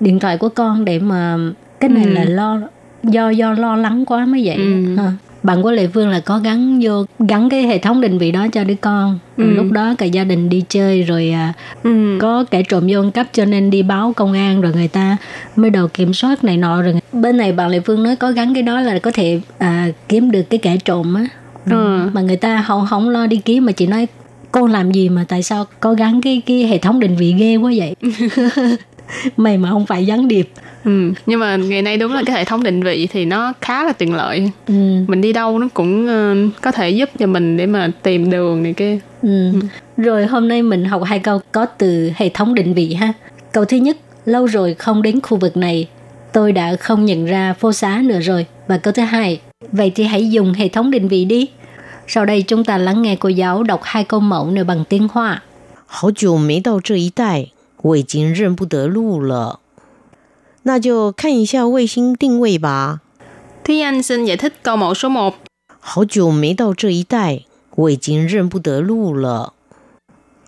[0.00, 1.36] điện thoại của con để mà
[1.80, 2.10] cái này ừ.
[2.10, 2.60] là lo
[3.02, 4.96] do do lo lắng quá mới vậy ừ.
[4.96, 5.12] ha
[5.46, 8.46] bạn của lệ phương là có gắn vô gắn cái hệ thống định vị đó
[8.52, 9.44] cho đứa con ừ.
[9.44, 12.18] lúc đó cả gia đình đi chơi rồi à, ừ.
[12.20, 15.16] có kẻ trộm vô cấp cho nên đi báo công an rồi người ta
[15.56, 18.54] mới đầu kiểm soát này nọ rồi bên này bạn lệ phương nói có gắn
[18.54, 21.26] cái đó là có thể à, kiếm được cái kẻ trộm á
[21.70, 22.10] ừ.
[22.12, 24.06] mà người ta không không lo đi kiếm mà chỉ nói
[24.52, 27.56] cô làm gì mà tại sao có gắn cái cái hệ thống định vị ghê
[27.56, 27.94] quá vậy
[29.36, 30.48] mày mà không phải gián điệp
[30.84, 31.12] ừ.
[31.26, 33.92] nhưng mà ngày nay đúng là cái hệ thống định vị thì nó khá là
[33.92, 34.74] tiện lợi ừ.
[35.08, 38.62] mình đi đâu nó cũng uh, có thể giúp cho mình để mà tìm đường
[38.62, 39.52] này kia ừ.
[39.52, 39.60] Ừ.
[39.96, 43.12] rồi hôm nay mình học hai câu có từ hệ thống định vị ha
[43.52, 45.88] câu thứ nhất lâu rồi không đến khu vực này
[46.32, 49.40] tôi đã không nhận ra phố xá nữa rồi và câu thứ hai
[49.71, 51.49] vậy thì hãy dùng hệ thống định vị đi
[52.07, 55.07] sau đây chúng ta lắng nghe cô giáo đọc hai câu mẫu này bằng tiếng
[55.07, 55.41] Hoa.
[55.85, 59.59] 好久没到这一带，我已经认不得路了。
[60.63, 63.01] 那就看一下卫星定位吧。
[63.63, 65.33] Thúy Anh xin giải thích câu mẫu số 1.
[65.79, 69.53] 好久没到这一带，我已经认不得路了。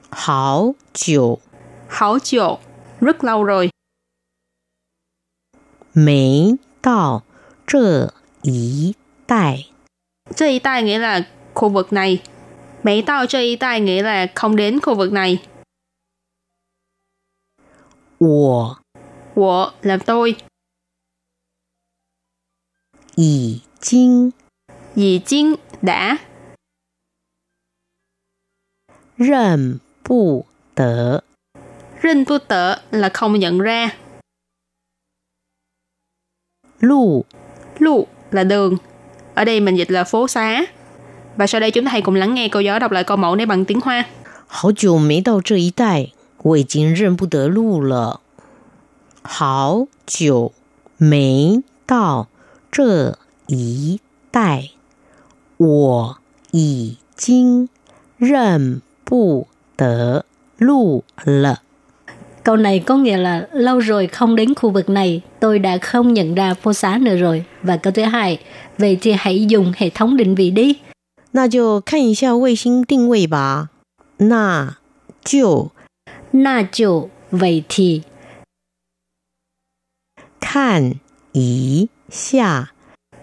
[0.10, 1.40] 好久，
[1.88, 2.60] 好久,
[3.02, 3.70] rất lâu rồi.
[5.92, 7.24] 没到
[7.68, 8.93] 这 ý
[9.27, 9.71] tại.
[10.37, 12.23] Chơi ý tại nghĩa là khu vực này.
[12.83, 15.47] Mấy tao chơi ý tại nghĩa là không đến khu vực này.
[18.21, 18.75] Wo.
[19.35, 20.37] Wo là tôi.
[23.17, 24.31] Yì chinh.
[24.95, 26.17] Yì chinh đã.
[29.19, 31.21] Rần bù tớ.
[32.03, 33.99] Rần bù tớ là không nhận ra.
[36.81, 37.25] Lù.
[37.79, 38.78] Lù là đường.
[39.34, 40.66] Ở đây mình dịch là phố xá.
[41.36, 43.36] Và sau đây chúng ta hãy cùng lắng nghe cô giáo đọc lại câu mẫu
[43.36, 44.06] này bằng tiếng Hoa.
[44.48, 46.12] 好久没到这一带，
[46.44, 48.22] 我已经认不得路了。
[49.24, 50.52] 好久
[50.98, 52.28] 没到
[52.72, 54.00] 这一
[54.32, 54.70] 带，
[55.58, 56.18] 我
[56.52, 57.68] 已经
[58.18, 60.26] 认不得
[60.58, 61.62] 路了。
[62.44, 66.14] Câu này có nghĩa là lâu rồi không đến khu vực này, tôi đã không
[66.14, 67.44] nhận ra phố xá nữa rồi.
[67.62, 68.40] Và câu thứ hai,
[68.78, 70.76] vậy thì hãy dùng hệ thống định vị đi.
[71.36, 73.72] 那就看一下卫星定位吧。
[74.18, 74.78] 那
[75.24, 75.72] 就
[76.32, 78.04] Na就 vậy thì
[80.40, 80.94] 看
[81.32, 82.74] 一下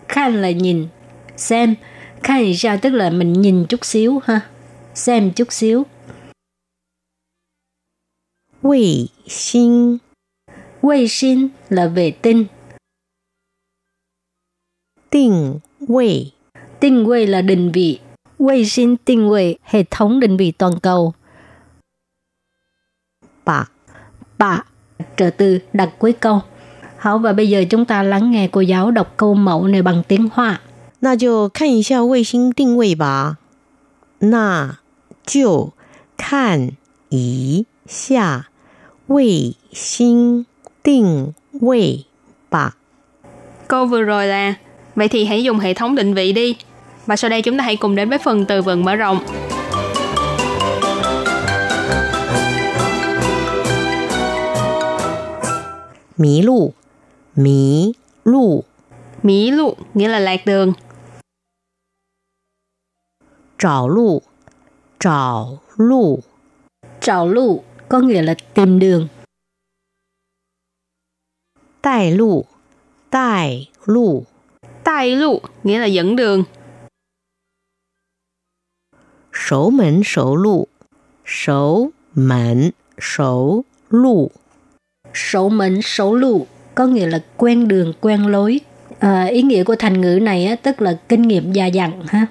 [0.09, 0.89] Khan là nhìn,
[1.37, 1.75] xem.
[2.23, 4.41] Khan thì sao tức là mình nhìn chút xíu ha.
[4.95, 5.87] Xem chút xíu.
[8.65, 9.99] 卫星
[10.83, 12.47] Vệ sinh là vệ tinh.
[15.11, 16.33] 定位
[16.81, 17.99] Tinh vị là định vị.
[18.39, 21.15] Vệ sinh tinh vị, hệ thống định vị toàn cầu.
[23.45, 23.67] 把
[24.39, 24.65] Bà,
[25.17, 26.41] trợ từ đặt cuối câu.
[26.97, 30.03] Hảo và bây giờ chúng ta lắng nghe cô giáo đọc câu mẫu này bằng
[30.09, 30.61] tiếng Hoa.
[31.03, 33.39] 那就看一下卫星定位吧。
[34.19, 34.81] 那
[35.25, 35.73] 就
[36.19, 36.73] 看
[37.09, 38.51] 一下
[39.07, 40.47] 卫星
[40.83, 42.07] 定位
[42.51, 42.77] 吧。
[43.69, 44.55] Câu vừa rồi là
[44.95, 46.57] Vậy thì hãy dùng hệ thống định vị đi.
[47.07, 49.19] Và sau đây chúng ta hãy cùng đến với phần từ vựng mở rộng.
[56.17, 56.75] 迷路，
[57.35, 57.93] 迷
[58.25, 58.65] 路，
[59.23, 60.73] Mỹ lụ nghĩa là lạc đường.
[63.59, 64.23] 找路，
[64.99, 66.21] 找路，
[67.01, 69.08] Trào lụ có nghĩa là tìm đường.
[71.82, 72.46] Tài lụ
[73.10, 74.26] Tài lụ
[74.84, 76.44] Tài lụ nghĩa là dẫn đường.
[79.34, 80.68] Sổ mệnh sổ lụ
[81.26, 82.72] Sổ mệnh
[83.02, 84.32] sổ lụ
[85.14, 88.60] Sổ mệnh sổ lụ có nghĩa là quen đường quen lối.
[89.00, 92.28] À, ý nghĩa của thành ngữ này á, tức là kinh nghiệm già dặn ha.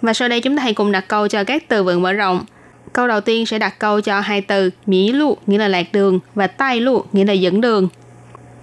[0.00, 2.44] Và sau đây chúng ta hãy cùng đặt câu cho các từ vựng mở rộng.
[2.93, 6.19] Câu đầu tiên sẽ đặt câu cho hai từ mỹ lụ nghĩa là lạc đường
[6.35, 7.89] và tai lụ nghĩa là dẫn đường.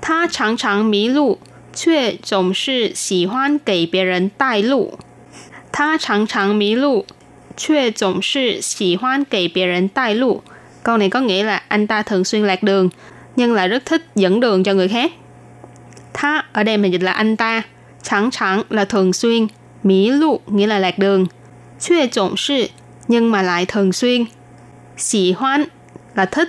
[0.01, 1.39] Ta常常迷路，
[1.73, 4.99] 却总是喜欢给别人带路。
[5.73, 7.07] 他常常迷路，
[7.57, 10.43] 却总是喜欢给别人带路.
[10.83, 12.89] Câu này có nghĩa là anh ta thường xuyên lạc đường,
[13.37, 15.13] nhưng lại rất thích dẫn đường cho người khác.
[16.13, 17.63] Tha ở đây mình dịch là anh ta,
[18.03, 19.47] chẳng chẳng là thường xuyên,
[19.83, 21.27] mỹ lụ nghĩa là lạc đường,
[21.81, 22.67] chuệ trọng sự
[23.09, 24.25] nhưng mà lại thường xuyên,
[24.97, 25.65] xỉ hoan
[26.15, 26.49] là thích,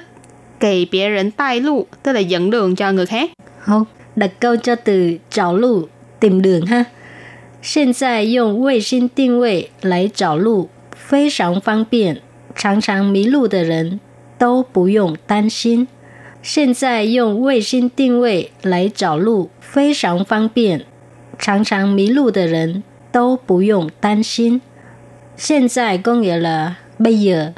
[0.59, 3.29] kể bia rỉnh tai lụ tức là dẫn đường cho người khác.
[3.59, 5.87] Không, đặt câu cho từ找路
[6.19, 6.85] tìm đường ha.
[7.61, 12.21] 现在用卫星定位来找路非常方便，
[12.55, 13.99] 常常迷路的人
[14.37, 15.87] 都不用担心。
[16.43, 20.85] 现在用卫星定位来找路非常方便，
[21.39, 24.61] 常常迷路的人都不用担心。
[25.48, 27.52] Hiện tại có nghĩa là bây giờ.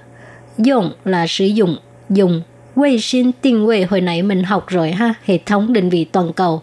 [0.58, 1.76] Dùng là sử dụng,
[2.10, 2.42] dùng.
[2.76, 6.32] Vệ sinh tinh vị hồi nãy mình học rồi ha, hệ thống định vị toàn
[6.32, 6.62] cầu.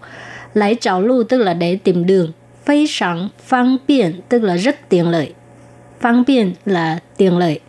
[0.54, 2.32] Lấy trào lưu tức là để tìm đường.
[2.66, 5.34] Phi sẵn, phương tiện tức là rất tiện lợi.
[6.02, 7.60] Phương tiện là tiện lợi.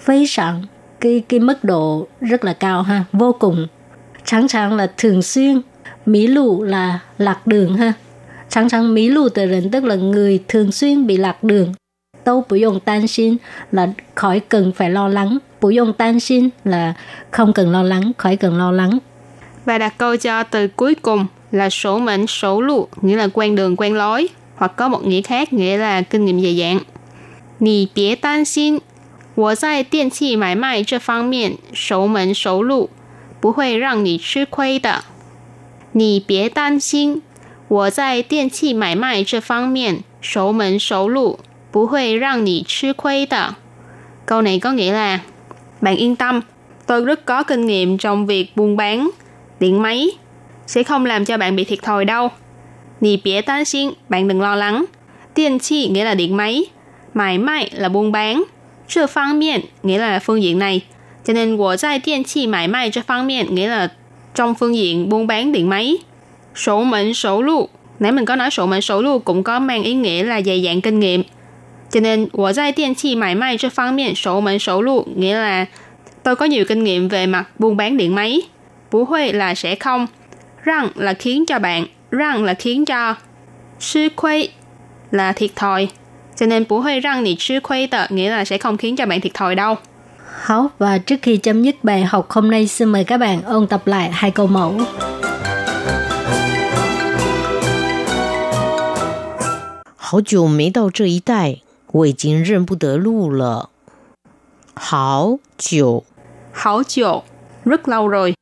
[0.00, 0.62] Phi sẵn,
[1.00, 3.66] cái, cái mức độ rất là cao ha, vô cùng.
[4.24, 5.60] Chẳng chẳng là thường xuyên,
[6.06, 7.92] mỹ lụ là lạc đường ha.
[8.48, 11.74] Chẳng chẳng mỹ lụ tới 人 tức là người thường xuyên bị lạc đường,
[12.25, 13.37] Đâu bù dùng tan xin
[13.71, 15.37] là khỏi cần phải lo lắng.
[15.61, 16.93] Bù dùng tan xin là
[17.31, 18.99] không cần lo lắng, khỏi cần lo lắng.
[19.65, 23.55] Và đặt câu cho từ cuối cùng là sổ mệnh sổ lụ, nghĩa là quen
[23.55, 26.79] đường quen lối, hoặc có một nghĩa khác nghĩa là kinh nghiệm dày dạn.
[27.59, 28.79] Nì bie tan xin,
[29.35, 32.89] 我在电器买卖这方面熟门熟路，
[33.41, 35.03] 不会让你吃亏的。
[35.91, 37.21] 你别担心，
[37.67, 41.39] 我在电器买卖这方面熟门熟路，
[41.71, 43.55] 不会让你吃亏的.
[44.25, 45.19] Câu này có nghĩa là
[45.81, 46.41] bạn yên tâm,
[46.87, 49.09] tôi rất có kinh nghiệm trong việc buôn bán
[49.59, 50.09] điện máy,
[50.67, 52.29] sẽ không làm cho bạn bị thiệt thòi đâu.
[53.01, 54.85] Nì bie tan xin, bạn đừng lo lắng.
[55.35, 56.65] Điện chi nghĩa là điện máy,
[57.13, 58.43] mải mại là buôn bán,
[58.87, 60.81] 这方面 nghĩa là phương diện này.
[61.23, 63.91] Cho nên 我在电器买卖这方面 nghĩa là
[64.35, 65.97] trong phương diện buôn bán điện máy.
[66.55, 67.69] Sổ mệnh sổ lu.
[67.99, 70.63] Nãy mình có nói sổ mệnh sổ lu cũng có mang ý nghĩa là dày
[70.63, 71.23] dạn kinh nghiệm.
[71.89, 75.65] Cho nên 我在电器买卖这方面熟门熟路 nghĩa là
[76.23, 78.41] tôi có nhiều kinh nghiệm về mặt buôn bán điện máy.
[78.91, 80.07] Bú huê là sẽ không.
[80.63, 81.85] Răng là khiến cho bạn.
[82.11, 83.15] Răng là khiến cho.
[83.79, 84.47] Sư khuê
[85.11, 85.87] là thiệt thòi.
[86.35, 89.05] Cho nên bú huê răng nì sư khuê tờ nghĩa là sẽ không khiến cho
[89.05, 89.75] bạn thiệt thòi đâu.
[90.41, 93.67] Hảo, và trước khi chấm dứt bài học hôm nay xin mời các bạn ôn
[93.67, 94.73] tập lại hai câu mẫu.
[100.07, 103.69] 好久没到这一带， 我已经认不得路了。
[104.75, 106.03] 好久
[106.53, 107.23] Hảo chiều,
[107.63, 108.35] rất lâu rồi.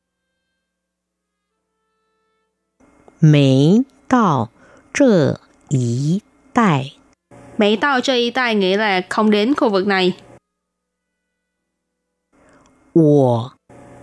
[3.20, 4.50] 没到
[4.92, 6.22] 这一
[6.52, 6.92] 带，
[7.56, 10.14] Mỹ tao cho y tai nghĩa là không đến khu vực này.
[12.92, 13.52] 我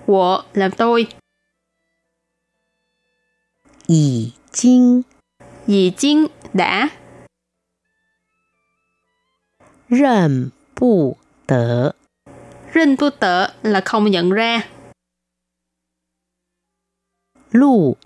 [0.08, 1.08] Wo là tôi.
[3.88, 5.04] 已经
[5.68, 6.90] Dì Jin đã
[9.88, 11.96] 认不得
[12.74, 14.62] Rinh tu tợ là không nhận ra.
[17.52, 17.98] 路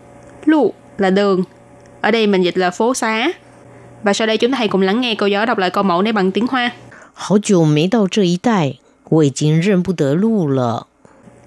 [0.44, 1.44] Lu là đường.
[2.00, 3.32] Ở đây mình dịch là phố xá.
[4.02, 6.02] Và sau đây chúng ta hãy cùng lắng nghe cô giáo đọc lại câu mẫu
[6.02, 6.72] này bằng tiếng Hoa.
[7.14, 10.86] 好久没到这一带，我已经认不得路了。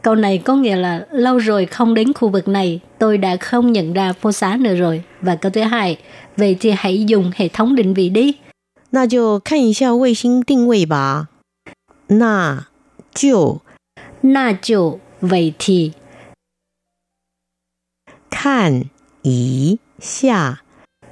[0.01, 3.71] Câu này có nghĩa là lâu rồi không đến khu vực này, tôi đã không
[3.71, 5.03] nhận ra phố xá nữa rồi.
[5.21, 5.97] Và câu thứ hai,
[6.37, 8.33] vậy thì hãy dùng hệ thống định vị đi.
[8.93, 11.29] 那就看一下卫星定位吧。
[12.07, 12.67] 那
[13.13, 13.61] 就
[14.21, 15.93] Na就 vậy thì
[18.29, 18.89] 看
[19.21, 20.63] 一下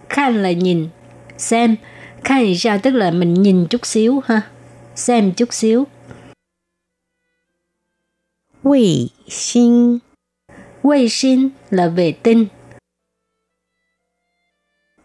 [0.10, 0.90] Khan là nhìn,
[1.38, 1.78] xem.
[2.24, 4.42] Khan thì sao tức là mình nhìn chút xíu ha.
[4.96, 5.88] Xem chút xíu.
[8.64, 10.00] 卫星
[10.84, 12.48] Vệ sinh là vệ tinh.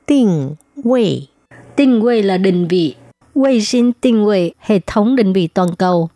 [0.07, 1.29] 定位
[1.77, 2.95] Tinh vị là định vị.
[3.35, 6.09] Vệ sinh tinh vị, hệ thống định vị toàn cầu.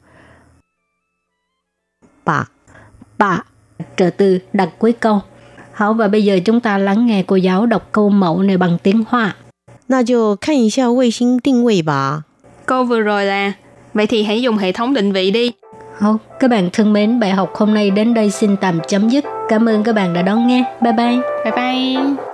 [2.27, 2.51] 吧。
[3.19, 3.45] Bạ,
[3.97, 5.21] trợ từ đặt cuối câu.
[5.73, 8.79] Hảo và bây giờ chúng ta lắng nghe cô giáo đọc câu mẫu này bằng
[8.83, 9.37] tiếng Hoa.
[9.89, 12.25] 那就看一下卫星定位吧。
[12.67, 13.53] Câu vừa rồi là
[13.95, 15.53] Vậy thì hãy dùng hệ thống định vị đi.
[15.99, 19.25] Hầu, các bạn thân mến, bài học hôm nay đến đây xin tạm chấm dứt.
[19.49, 20.77] Cảm ơn các bạn đã đón nghe.
[20.81, 21.19] Bye bye.
[21.45, 22.30] Bye bye.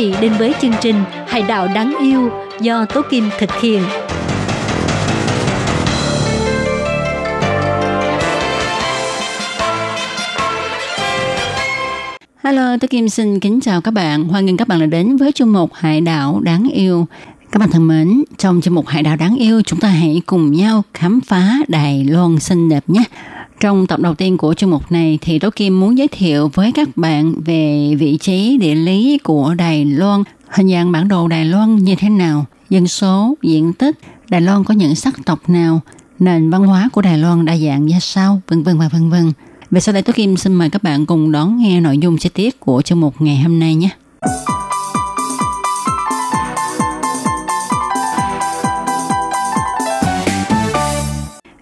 [0.00, 0.94] Vị đến với chương trình
[1.26, 3.82] Hải đảo đáng yêu do Tố Kim thực hiện.
[12.44, 14.24] Hello, Tố Kim xin kính chào các bạn.
[14.24, 17.06] Hoan nghênh các bạn đã đến với chương mục Hải đảo đáng yêu.
[17.52, 20.52] Các bạn thân mến, trong chương mục Hải đảo đáng yêu, chúng ta hãy cùng
[20.52, 23.04] nhau khám phá Đài Loan xinh đẹp nhé.
[23.60, 26.72] Trong tập đầu tiên của chương mục này thì Tố Kim muốn giới thiệu với
[26.72, 31.44] các bạn về vị trí địa lý của Đài Loan, hình dạng bản đồ Đài
[31.44, 35.80] Loan như thế nào, dân số, diện tích, Đài Loan có những sắc tộc nào,
[36.18, 39.32] nền văn hóa của Đài Loan đa dạng ra sao, vân vân và vân vân.
[39.70, 42.28] Về sau đây Tố Kim xin mời các bạn cùng đón nghe nội dung chi
[42.34, 43.90] tiết của chương mục ngày hôm nay nhé.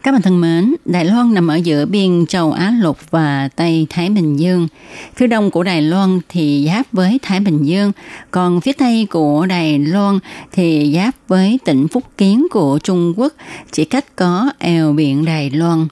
[0.02, 3.86] Các bạn thân mến, Đài Loan nằm ở giữa biên châu Á Lục và Tây
[3.90, 4.68] Thái Bình Dương.
[5.16, 7.92] Phía đông của Đài Loan thì giáp với Thái Bình Dương,
[8.30, 10.18] còn phía tây của Đài Loan
[10.52, 13.32] thì giáp với tỉnh Phúc Kiến của Trung Quốc,
[13.72, 15.86] chỉ cách có eo biển Đài Loan.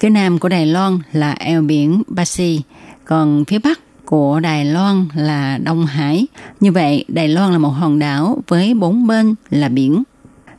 [0.00, 2.60] Phía nam của Đài Loan là eo biển Basi,
[3.04, 6.26] còn phía bắc của Đài Loan là Đông Hải.
[6.60, 10.02] Như vậy, Đài Loan là một hòn đảo với bốn bên là biển.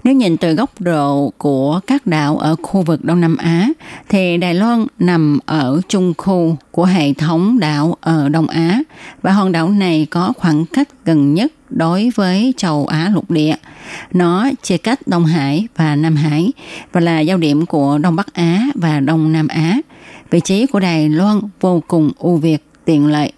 [0.07, 3.69] Nếu nhìn từ góc độ của các đảo ở khu vực Đông Nam Á,
[4.09, 8.81] thì Đài Loan nằm ở trung khu của hệ thống đảo ở Đông Á
[9.21, 13.55] và hòn đảo này có khoảng cách gần nhất đối với châu Á lục địa.
[14.13, 16.51] Nó chia cách Đông Hải và Nam Hải
[16.91, 19.77] và là giao điểm của Đông Bắc Á và Đông Nam Á.
[20.29, 23.31] Vị trí của Đài Loan vô cùng ưu việt, tiện lợi.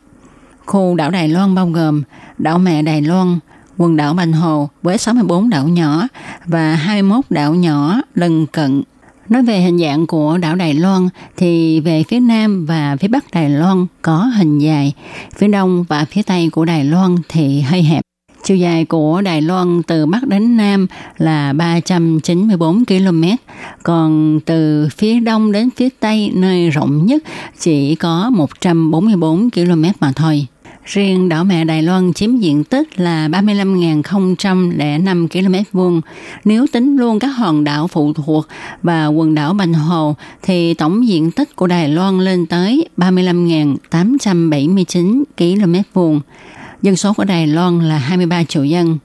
[0.66, 2.04] Khu đảo Đài Loan bao gồm
[2.38, 3.40] đảo mẹ Đài Loan,
[3.80, 6.08] quần đảo Bành Hồ với 64 đảo nhỏ
[6.46, 8.84] và 21 đảo nhỏ lân cận.
[9.30, 13.26] Nói về hình dạng của đảo Đài Loan thì về phía Nam và phía Bắc
[13.34, 14.94] Đài Loan có hình dài,
[15.38, 18.02] phía Đông và phía Tây của Đài Loan thì hơi hẹp.
[18.44, 20.88] Chiều dài của Đài Loan từ Bắc đến Nam
[21.18, 23.24] là 394 km,
[23.84, 27.24] còn từ phía Đông đến phía Tây nơi rộng nhất
[27.60, 30.48] chỉ có 144 km mà thôi.
[30.90, 36.02] Riêng đảo mẹ Đài Loan chiếm diện tích là 35.005 km vuông.
[36.46, 38.48] Nếu tính luôn các hòn đảo phụ thuộc
[38.84, 45.24] và quần đảo Bành Hồ thì tổng diện tích của Đài Loan lên tới 35.879
[45.38, 46.22] km vuông.
[46.82, 48.98] Dân số của Đài Loan là 23 triệu dân.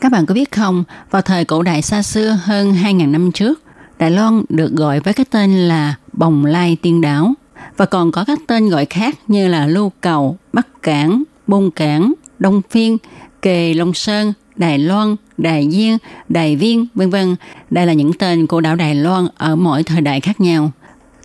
[0.00, 3.62] Các bạn có biết không, vào thời cổ đại xa xưa hơn 2.000 năm trước,
[3.98, 7.34] Đài Loan được gọi với cái tên là Bồng Lai Tiên Đảo
[7.76, 12.12] và còn có các tên gọi khác như là Lưu Cầu, Bắc Cảng, Bôn Cảng,
[12.38, 12.98] Đông Phiên,
[13.42, 15.96] Kề Long Sơn, Đài Loan, Đài Diên,
[16.28, 17.36] Đài Viên, vân vân.
[17.70, 20.70] Đây là những tên của đảo Đài Loan ở mỗi thời đại khác nhau.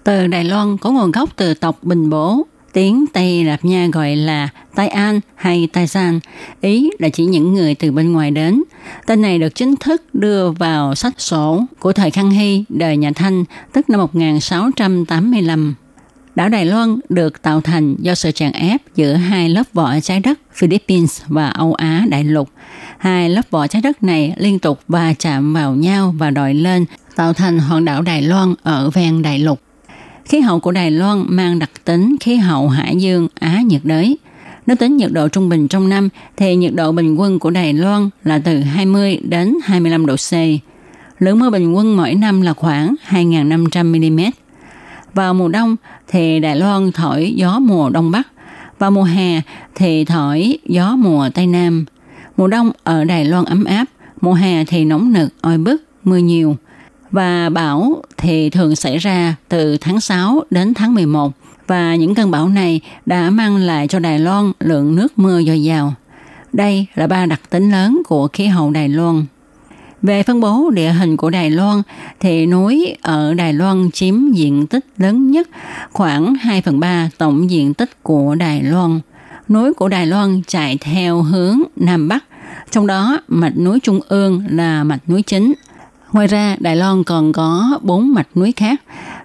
[0.03, 4.15] Từ Đài Loan có nguồn gốc từ tộc Bình Bố, tiếng Tây Lạp Nha gọi
[4.15, 6.19] là Tai An hay Tai San,
[6.61, 8.63] ý là chỉ những người từ bên ngoài đến.
[9.05, 13.11] Tên này được chính thức đưa vào sách sổ của thời Khang Hy, đời nhà
[13.15, 15.75] Thanh, tức năm 1685.
[16.35, 20.19] Đảo Đài Loan được tạo thành do sự tràn ép giữa hai lớp vỏ trái
[20.19, 22.49] đất Philippines và Âu Á đại lục.
[22.97, 26.85] Hai lớp vỏ trái đất này liên tục va chạm vào nhau và đòi lên,
[27.15, 29.61] tạo thành hòn đảo Đài Loan ở ven đại lục.
[30.25, 34.17] Khí hậu của Đài Loan mang đặc tính khí hậu hải dương Á nhiệt đới.
[34.65, 37.73] Nếu tính nhiệt độ trung bình trong năm thì nhiệt độ bình quân của Đài
[37.73, 40.33] Loan là từ 20 đến 25 độ C.
[41.19, 44.19] Lượng mưa bình quân mỗi năm là khoảng 2.500 mm.
[45.13, 45.75] Vào mùa đông
[46.07, 48.27] thì Đài Loan thổi gió mùa đông bắc,
[48.79, 49.41] vào mùa hè
[49.75, 51.85] thì thổi gió mùa tây nam.
[52.37, 53.85] Mùa đông ở Đài Loan ấm áp,
[54.21, 56.55] mùa hè thì nóng nực, oi bức, mưa nhiều.
[57.11, 61.33] Và bão thì thường xảy ra từ tháng 6 đến tháng 11
[61.67, 65.63] và những cơn bão này đã mang lại cho Đài Loan lượng nước mưa dồi
[65.63, 65.93] dào.
[66.53, 69.25] Đây là ba đặc tính lớn của khí hậu Đài Loan.
[70.01, 71.81] Về phân bố địa hình của Đài Loan,
[72.19, 75.49] thì núi ở Đài Loan chiếm diện tích lớn nhất,
[75.91, 78.99] khoảng 2 phần 3 tổng diện tích của Đài Loan.
[79.49, 82.23] Núi của Đài Loan chạy theo hướng Nam Bắc,
[82.71, 85.53] trong đó mạch núi Trung ương là mạch núi chính.
[86.11, 88.81] Ngoài ra, Đài Loan còn có bốn mạch núi khác,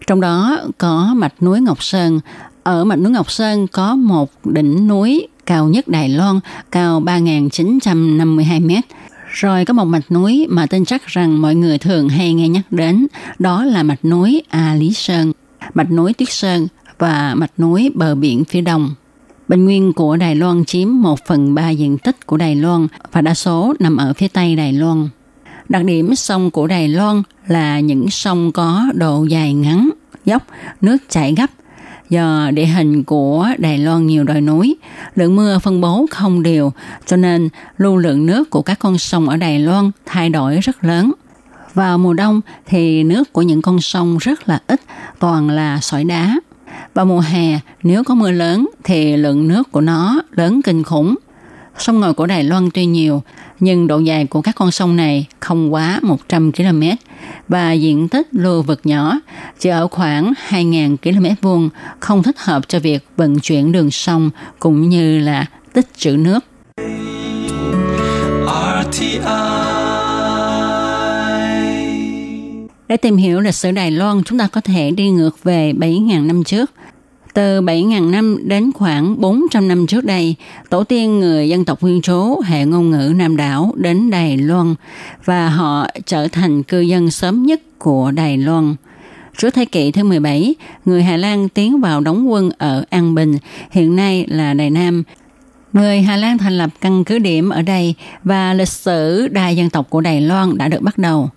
[0.07, 2.20] trong đó có mạch núi Ngọc Sơn.
[2.62, 8.66] Ở mạch núi Ngọc Sơn có một đỉnh núi cao nhất Đài Loan, cao 3.952
[8.66, 8.85] mét.
[9.37, 12.64] Rồi có một mạch núi mà tin chắc rằng mọi người thường hay nghe nhắc
[12.70, 13.07] đến,
[13.39, 15.32] đó là mạch núi A Lý Sơn,
[15.74, 16.68] mạch núi Tuyết Sơn
[16.99, 18.95] và mạch núi bờ biển phía đông.
[19.49, 23.20] Bình nguyên của Đài Loan chiếm 1 phần 3 diện tích của Đài Loan và
[23.20, 25.09] đa số nằm ở phía tây Đài Loan.
[25.68, 29.91] Đặc điểm sông của Đài Loan là những sông có độ dài ngắn,
[30.24, 30.43] dốc,
[30.80, 31.51] nước chảy gấp.
[32.11, 34.76] Do địa hình của Đài Loan nhiều đồi núi,
[35.14, 36.72] lượng mưa phân bố không đều,
[37.07, 37.48] cho nên
[37.78, 41.12] lưu lượng nước của các con sông ở Đài Loan thay đổi rất lớn.
[41.74, 44.80] Vào mùa đông thì nước của những con sông rất là ít,
[45.18, 46.36] toàn là sỏi đá.
[46.94, 51.14] Vào mùa hè, nếu có mưa lớn thì lượng nước của nó lớn kinh khủng.
[51.78, 53.22] Sông ngòi của Đài Loan tuy nhiều,
[53.61, 56.82] nhưng độ dài của các con sông này không quá 100 km
[57.48, 59.20] và diện tích lưu vực nhỏ,
[59.58, 61.68] chỉ ở khoảng 2.000 km vuông,
[62.00, 66.44] không thích hợp cho việc vận chuyển đường sông cũng như là tích trữ nước.
[72.88, 76.26] Để tìm hiểu lịch sử Đài Loan, chúng ta có thể đi ngược về 7.000
[76.26, 76.70] năm trước.
[77.37, 80.34] Từ 7.000 năm đến khoảng 400 năm trước đây,
[80.70, 84.74] tổ tiên người dân tộc nguyên số hệ ngôn ngữ Nam đảo đến Đài Loan
[85.24, 88.74] và họ trở thành cư dân sớm nhất của Đài Loan.
[89.39, 93.37] Trước thế kỷ thứ 17, người Hà Lan tiến vào đóng quân ở An Bình,
[93.70, 95.03] hiện nay là Đài Nam.
[95.72, 99.70] Người Hà Lan thành lập căn cứ điểm ở đây và lịch sử đa dân
[99.70, 101.30] tộc của Đài Loan đã được bắt đầu–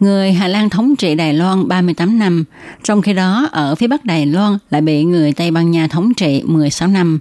[0.00, 2.44] Người Hà Lan thống trị Đài Loan 38 năm,
[2.84, 6.14] trong khi đó ở phía bắc Đài Loan lại bị người Tây Ban Nha thống
[6.14, 7.18] trị 16 năm.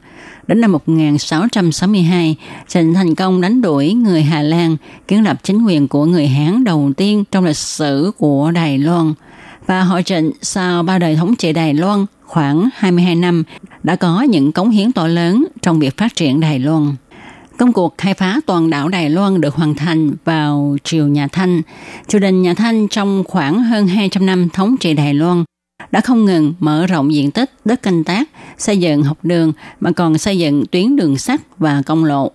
[0.47, 2.35] Đến năm 1662,
[2.67, 4.77] Trịnh thành công đánh đuổi người Hà Lan,
[5.07, 9.13] kiến lập chính quyền của người Hán đầu tiên trong lịch sử của Đài Loan.
[9.65, 13.43] Và họ Trịnh sau ba đời thống trị Đài Loan khoảng 22 năm
[13.83, 16.95] đã có những cống hiến to lớn trong việc phát triển Đài Loan.
[17.59, 21.61] Công cuộc khai phá toàn đảo Đài Loan được hoàn thành vào triều nhà Thanh.
[22.07, 25.43] Triều đình nhà Thanh trong khoảng hơn 200 năm thống trị Đài Loan
[25.91, 29.91] đã không ngừng mở rộng diện tích đất canh tác, xây dựng học đường mà
[29.91, 32.31] còn xây dựng tuyến đường sắt và công lộ.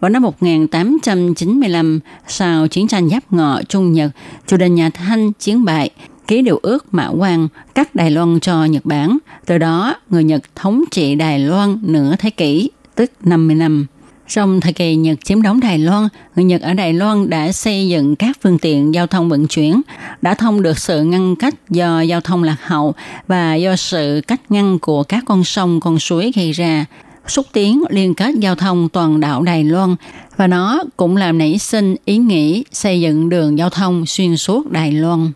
[0.00, 4.10] Vào năm 1895, sau chiến tranh giáp ngọ Trung Nhật,
[4.46, 5.90] triều đình nhà Thanh chiến bại,
[6.26, 9.18] ký điều ước Mã Quan cắt Đài Loan cho Nhật Bản.
[9.46, 13.86] Từ đó, người Nhật thống trị Đài Loan nửa thế kỷ, tức 50 năm.
[14.28, 17.88] Trong thời kỳ Nhật chiếm đóng Đài Loan, người Nhật ở Đài Loan đã xây
[17.88, 19.82] dựng các phương tiện giao thông vận chuyển,
[20.22, 22.94] đã thông được sự ngăn cách do giao thông lạc hậu
[23.26, 26.84] và do sự cách ngăn của các con sông, con suối gây ra,
[27.26, 29.96] xúc tiến liên kết giao thông toàn đảo Đài Loan
[30.36, 34.70] và nó cũng làm nảy sinh ý nghĩ xây dựng đường giao thông xuyên suốt
[34.70, 35.32] Đài Loan.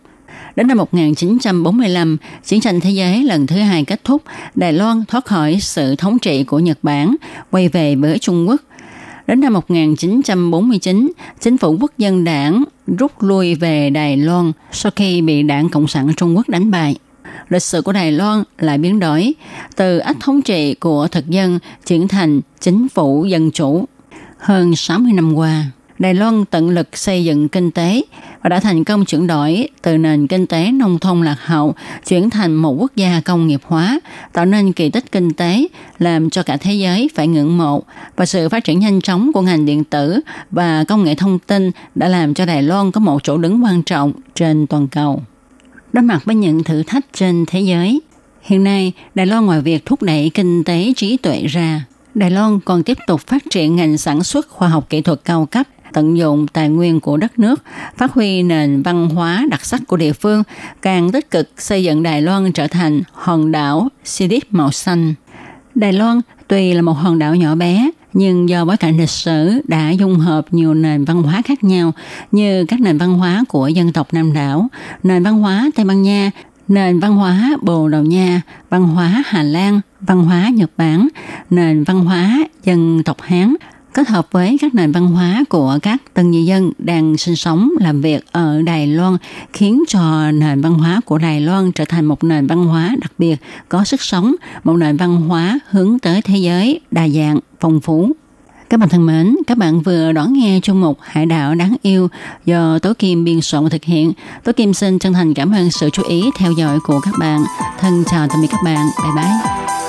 [0.57, 4.22] Đến năm 1945, chiến tranh thế giới lần thứ hai kết thúc,
[4.55, 7.16] Đài Loan thoát khỏi sự thống trị của Nhật Bản,
[7.51, 8.61] quay về với Trung Quốc
[9.31, 12.64] Đến năm 1949, chính phủ quốc dân đảng
[12.99, 16.97] rút lui về Đài Loan sau khi bị đảng Cộng sản Trung Quốc đánh bại.
[17.49, 19.35] Lịch sử của Đài Loan lại biến đổi,
[19.76, 23.85] từ ách thống trị của thực dân chuyển thành chính phủ dân chủ.
[24.39, 25.64] Hơn 60 năm qua,
[25.99, 28.03] Đài Loan tận lực xây dựng kinh tế
[28.43, 31.74] và đã thành công chuyển đổi từ nền kinh tế nông thôn lạc hậu
[32.09, 34.01] chuyển thành một quốc gia công nghiệp hóa,
[34.32, 35.66] tạo nên kỳ tích kinh tế
[35.99, 37.82] làm cho cả thế giới phải ngưỡng mộ
[38.16, 40.20] và sự phát triển nhanh chóng của ngành điện tử
[40.51, 43.82] và công nghệ thông tin đã làm cho Đài Loan có một chỗ đứng quan
[43.82, 45.22] trọng trên toàn cầu.
[45.93, 48.01] Đối mặt với những thử thách trên thế giới,
[48.43, 51.84] hiện nay Đài Loan ngoài việc thúc đẩy kinh tế trí tuệ ra,
[52.14, 55.47] Đài Loan còn tiếp tục phát triển ngành sản xuất khoa học kỹ thuật cao
[55.47, 57.62] cấp tận dụng tài nguyên của đất nước,
[57.97, 60.43] phát huy nền văn hóa đặc sắc của địa phương,
[60.82, 65.14] càng tích cực xây dựng Đài Loan trở thành hòn đảo Sidip màu xanh.
[65.74, 69.61] Đài Loan tuy là một hòn đảo nhỏ bé, nhưng do bối cảnh lịch sử
[69.64, 71.93] đã dung hợp nhiều nền văn hóa khác nhau
[72.32, 74.68] như các nền văn hóa của dân tộc Nam đảo,
[75.03, 76.30] nền văn hóa Tây Ban Nha,
[76.68, 81.09] nền văn hóa Bồ Đào Nha, văn hóa Hà Lan, văn hóa Nhật Bản,
[81.51, 83.55] nền văn hóa dân tộc Hán,
[83.95, 87.70] kết hợp với các nền văn hóa của các tân di dân đang sinh sống
[87.80, 89.16] làm việc ở Đài Loan
[89.53, 93.12] khiến cho nền văn hóa của Đài Loan trở thành một nền văn hóa đặc
[93.18, 93.36] biệt
[93.68, 94.34] có sức sống,
[94.64, 98.12] một nền văn hóa hướng tới thế giới đa dạng, phong phú.
[98.70, 102.09] Các bạn thân mến, các bạn vừa đón nghe chung mục Hải đảo đáng yêu
[102.45, 104.12] do Tố Kim biên soạn và thực hiện.
[104.45, 107.45] Tố Kim xin chân thành cảm ơn sự chú ý theo dõi của các bạn.
[107.78, 108.86] Thân chào tạm biệt các bạn.
[109.03, 109.80] Bye bye.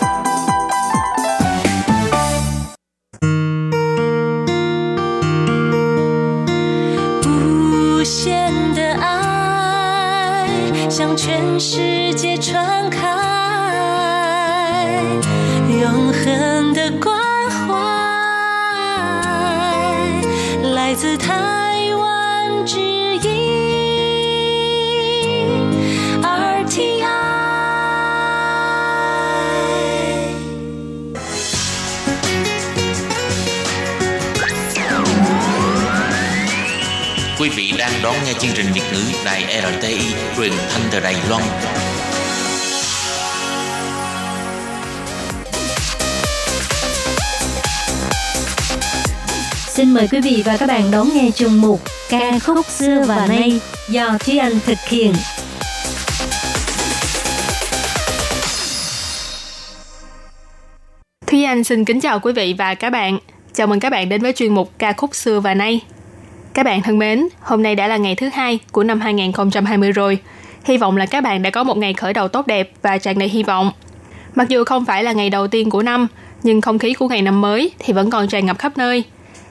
[11.01, 12.99] 向全世界传开，
[15.67, 17.17] 永恒的关
[17.49, 17.73] 怀，
[20.75, 21.33] 来自台
[21.95, 23.40] 湾之音。
[37.55, 39.99] Vị đang đón nghe chương trình Việt ngữ Đài RTI
[40.37, 41.43] truyền thanh từ Đài Loan.
[49.67, 53.27] Xin mời quý vị và các bạn đón nghe chương mục Ca khúc xưa và
[53.27, 55.13] nay do Thúy Anh thực hiện.
[61.27, 63.17] Thúy Anh xin kính chào quý vị và các bạn.
[63.53, 65.81] Chào mừng các bạn đến với chuyên mục Ca khúc xưa và nay.
[66.53, 70.17] Các bạn thân mến, hôm nay đã là ngày thứ hai của năm 2020 rồi.
[70.63, 73.19] Hy vọng là các bạn đã có một ngày khởi đầu tốt đẹp và tràn
[73.19, 73.71] đầy hy vọng.
[74.35, 76.07] Mặc dù không phải là ngày đầu tiên của năm,
[76.43, 79.03] nhưng không khí của ngày năm mới thì vẫn còn tràn ngập khắp nơi.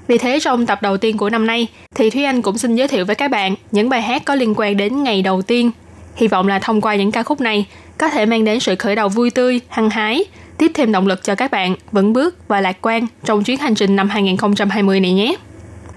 [0.08, 2.88] Vì thế trong tập đầu tiên của năm nay thì Thúy Anh cũng xin giới
[2.88, 5.70] thiệu với các bạn những bài hát có liên quan đến ngày đầu tiên.
[6.16, 7.66] Hy vọng là thông qua những ca khúc này
[7.98, 10.24] có thể mang đến sự khởi đầu vui tươi, hăng hái,
[10.58, 13.74] tiếp thêm động lực cho các bạn vững bước và lạc quan trong chuyến hành
[13.74, 15.36] trình năm 2020 này nhé.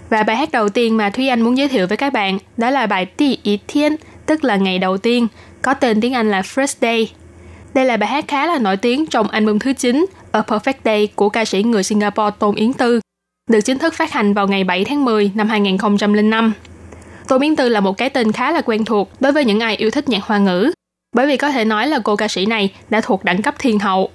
[0.10, 2.70] Và bài hát đầu tiên mà Thúy Anh muốn giới thiệu với các bạn đó
[2.70, 3.96] là bài Ti Ý Thiên,
[4.26, 5.28] tức là ngày đầu tiên,
[5.62, 7.14] có tên tiếng Anh là First Day.
[7.74, 11.08] Đây là bài hát khá là nổi tiếng trong album thứ 9 A Perfect Day
[11.16, 13.00] của ca sĩ người Singapore Tôn Yến Tư,
[13.50, 16.54] được chính thức phát hành vào ngày 7 tháng 10 năm 2005.
[17.28, 19.76] Tôn Yến Tư là một cái tên khá là quen thuộc đối với những ai
[19.76, 20.72] yêu thích nhạc hoa ngữ,
[21.16, 23.80] bởi vì có thể nói là cô ca sĩ này đã thuộc đẳng cấp thiên
[23.80, 24.10] hậu.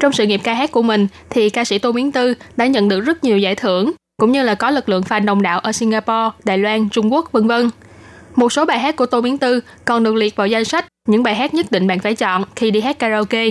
[0.00, 2.88] Trong sự nghiệp ca hát của mình thì ca sĩ Tô Miến Tư đã nhận
[2.88, 5.72] được rất nhiều giải thưởng cũng như là có lực lượng fan đông đảo ở
[5.72, 7.70] Singapore, Đài Loan, Trung Quốc, vân vân.
[8.34, 11.22] Một số bài hát của Tô Miến Tư còn được liệt vào danh sách những
[11.22, 13.48] bài hát nhất định bạn phải chọn khi đi hát karaoke.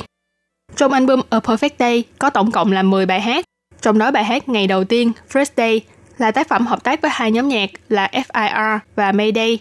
[0.75, 3.45] Trong album A Perfect Day có tổng cộng là 10 bài hát,
[3.81, 5.81] trong đó bài hát ngày đầu tiên First Day
[6.17, 9.59] là tác phẩm hợp tác với hai nhóm nhạc là FIR và Mayday.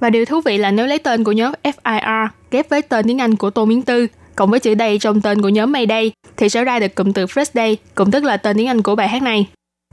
[0.00, 3.20] Và điều thú vị là nếu lấy tên của nhóm FIR ghép với tên tiếng
[3.20, 6.48] Anh của Tô Miến Tư cộng với chữ Day trong tên của nhóm Mayday thì
[6.48, 9.08] sẽ ra được cụm từ First Day, cũng tức là tên tiếng Anh của bài
[9.08, 9.46] hát này.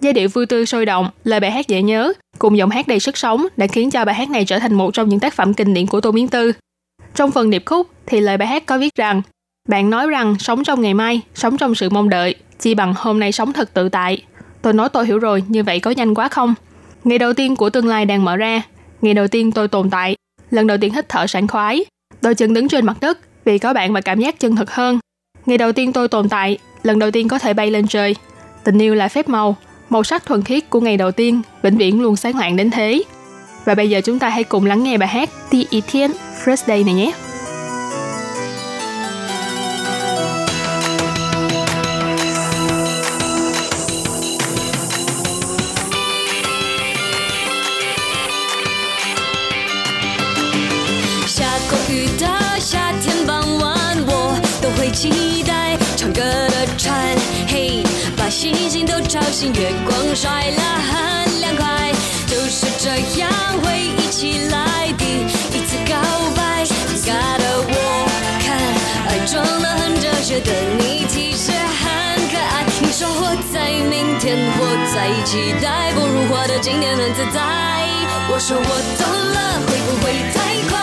[0.04, 3.00] Giai điệu vui tươi sôi động, lời bài hát dễ nhớ, cùng giọng hát đầy
[3.00, 5.54] sức sống đã khiến cho bài hát này trở thành một trong những tác phẩm
[5.54, 6.52] kinh điển của Tô Miến Tư.
[7.16, 9.22] Trong phần điệp khúc thì lời bài hát có viết rằng
[9.70, 13.20] bạn nói rằng sống trong ngày mai, sống trong sự mong đợi, chỉ bằng hôm
[13.20, 14.24] nay sống thật tự tại.
[14.62, 16.54] Tôi nói tôi hiểu rồi, như vậy có nhanh quá không?
[17.04, 18.62] Ngày đầu tiên của tương lai đang mở ra.
[19.02, 20.16] Ngày đầu tiên tôi tồn tại.
[20.52, 21.86] Lần đầu tiên hít thở sảng khoái.
[22.22, 25.00] Đôi chân đứng trên mặt đất vì có bạn và cảm giác chân thực hơn.
[25.46, 26.58] Ngày đầu tiên tôi tồn tại.
[26.84, 28.16] Lần đầu tiên có thể bay lên trời.
[28.64, 29.58] Tình yêu là phép màu
[29.94, 33.04] màu sắc thuần khiết của ngày đầu tiên, vĩnh viễn luôn sáng lạng đến thế.
[33.66, 36.12] Và bây giờ chúng ta hãy cùng lắng nghe bài hát Ti Y Thiên
[36.46, 37.12] First Day này nhé.
[58.34, 61.92] 星星都吵醒，月光晒了很凉快，
[62.26, 63.30] 就是这样
[63.62, 65.94] 回忆起来第一次告
[66.36, 66.68] 白，尴
[67.06, 67.72] 尬的我
[68.42, 68.58] 看
[69.08, 72.66] 爱装的很哲学的你其实很可爱。
[72.82, 77.40] 你说活在明天，活在期待，不如活得今天很自在。
[78.30, 78.64] 我说我
[78.98, 80.38] 懂了，会不会太
[80.70, 80.83] 快？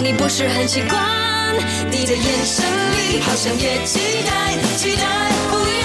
[0.00, 1.54] 你不是很习惯？
[1.90, 5.83] 你的眼神里好像也期待，期待不一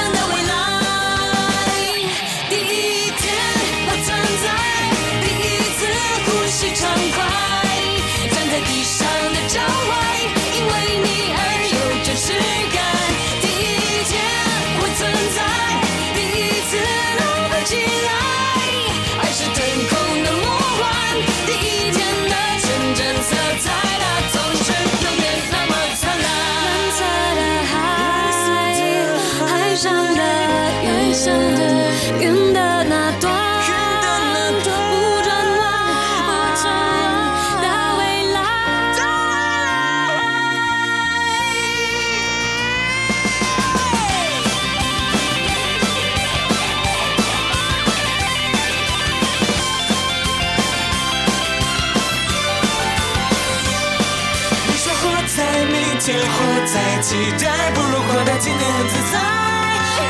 [57.10, 59.18] 期待，不如活在今天很自在。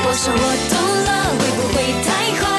[0.04, 0.38] 我说我
[0.68, 0.76] 懂
[1.08, 2.59] 了，会不会太快？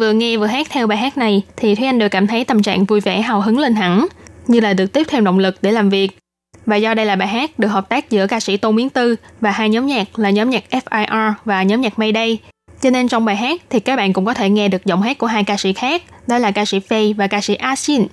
[0.00, 2.62] Vừa nghe vừa hát theo bài hát này thì Thúy Anh đều cảm thấy tâm
[2.62, 4.06] trạng vui vẻ hào hứng lên hẳn,
[4.46, 6.18] như là được tiếp thêm động lực để làm việc.
[6.66, 9.16] Và do đây là bài hát được hợp tác giữa ca sĩ Tô Miến Tư
[9.40, 12.38] và hai nhóm nhạc là nhóm nhạc FIR và nhóm nhạc Mayday.
[12.82, 15.18] Cho nên trong bài hát thì các bạn cũng có thể nghe được giọng hát
[15.18, 18.06] của hai ca sĩ khác, đó là ca sĩ Faye và ca sĩ ah Asin.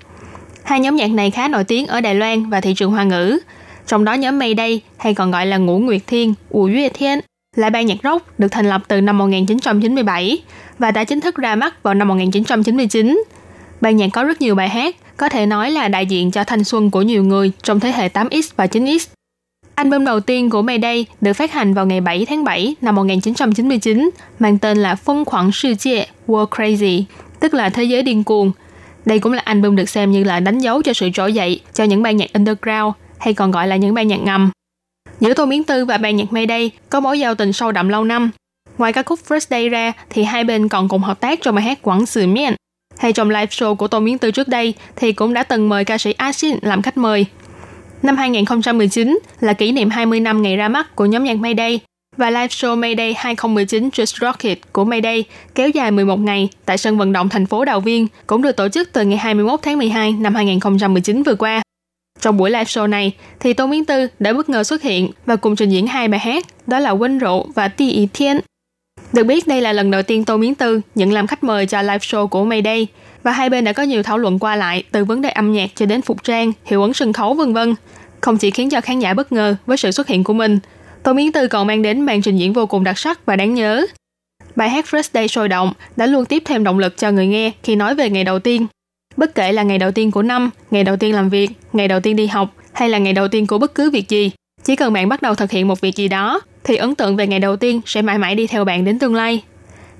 [0.63, 3.39] Hai nhóm nhạc này khá nổi tiếng ở Đài Loan và thị trường Hoa ngữ.
[3.87, 7.19] Trong đó nhóm Mayday, hay còn gọi là Ngũ Nguyệt Thiên, Ủ Yue Thiên,
[7.57, 10.41] là ban nhạc rock được thành lập từ năm 1997
[10.79, 13.23] và đã chính thức ra mắt vào năm 1999.
[13.81, 16.63] Ban nhạc có rất nhiều bài hát, có thể nói là đại diện cho thanh
[16.63, 19.07] xuân của nhiều người trong thế hệ 8X và 9X.
[19.75, 24.09] Album đầu tiên của Mayday được phát hành vào ngày 7 tháng 7 năm 1999,
[24.39, 27.03] mang tên là phân khoảng sư chia World Crazy,
[27.39, 28.51] tức là Thế giới điên cuồng.
[29.05, 31.83] Đây cũng là album được xem như là đánh dấu cho sự trỗi dậy cho
[31.83, 34.51] những ban nhạc underground, hay còn gọi là những ban nhạc ngầm.
[35.19, 38.03] Giữa Tô Miến Tư và ban nhạc Mayday có mối giao tình sâu đậm lâu
[38.03, 38.31] năm.
[38.77, 41.63] Ngoài ca khúc First Day ra, thì hai bên còn cùng hợp tác trong bài
[41.63, 42.53] hát Quảng Sự Miên.
[42.97, 45.85] Hay trong live show của Tô Miến Tư trước đây, thì cũng đã từng mời
[45.85, 47.25] ca sĩ Asin làm khách mời.
[48.03, 51.79] Năm 2019 là kỷ niệm 20 năm ngày ra mắt của nhóm nhạc Mayday
[52.17, 55.23] và live show Mayday 2019 Just Rocket của Mayday
[55.55, 58.69] kéo dài 11 ngày tại sân vận động thành phố Đào Viên, cũng được tổ
[58.69, 61.61] chức từ ngày 21 tháng 12 năm 2019 vừa qua.
[62.21, 65.35] Trong buổi live show này, thì Tô Miến Tư đã bất ngờ xuất hiện và
[65.35, 68.39] cùng trình diễn hai bài hát, đó là Quên Rượu và Ti Ý Thiên.
[69.13, 71.81] Được biết đây là lần đầu tiên Tô Miến Tư nhận làm khách mời cho
[71.81, 72.87] live show của Mayday
[73.23, 75.69] và hai bên đã có nhiều thảo luận qua lại từ vấn đề âm nhạc
[75.75, 77.75] cho đến phục trang, hiệu ứng sân khấu vân vân.
[78.21, 80.59] Không chỉ khiến cho khán giả bất ngờ với sự xuất hiện của mình,
[81.03, 83.53] Tô Miến Tư còn mang đến màn trình diễn vô cùng đặc sắc và đáng
[83.53, 83.85] nhớ.
[84.55, 87.51] Bài hát First Day sôi động đã luôn tiếp thêm động lực cho người nghe
[87.63, 88.67] khi nói về ngày đầu tiên.
[89.17, 91.99] Bất kể là ngày đầu tiên của năm, ngày đầu tiên làm việc, ngày đầu
[91.99, 94.31] tiên đi học hay là ngày đầu tiên của bất cứ việc gì,
[94.63, 97.27] chỉ cần bạn bắt đầu thực hiện một việc gì đó thì ấn tượng về
[97.27, 99.43] ngày đầu tiên sẽ mãi mãi đi theo bạn đến tương lai.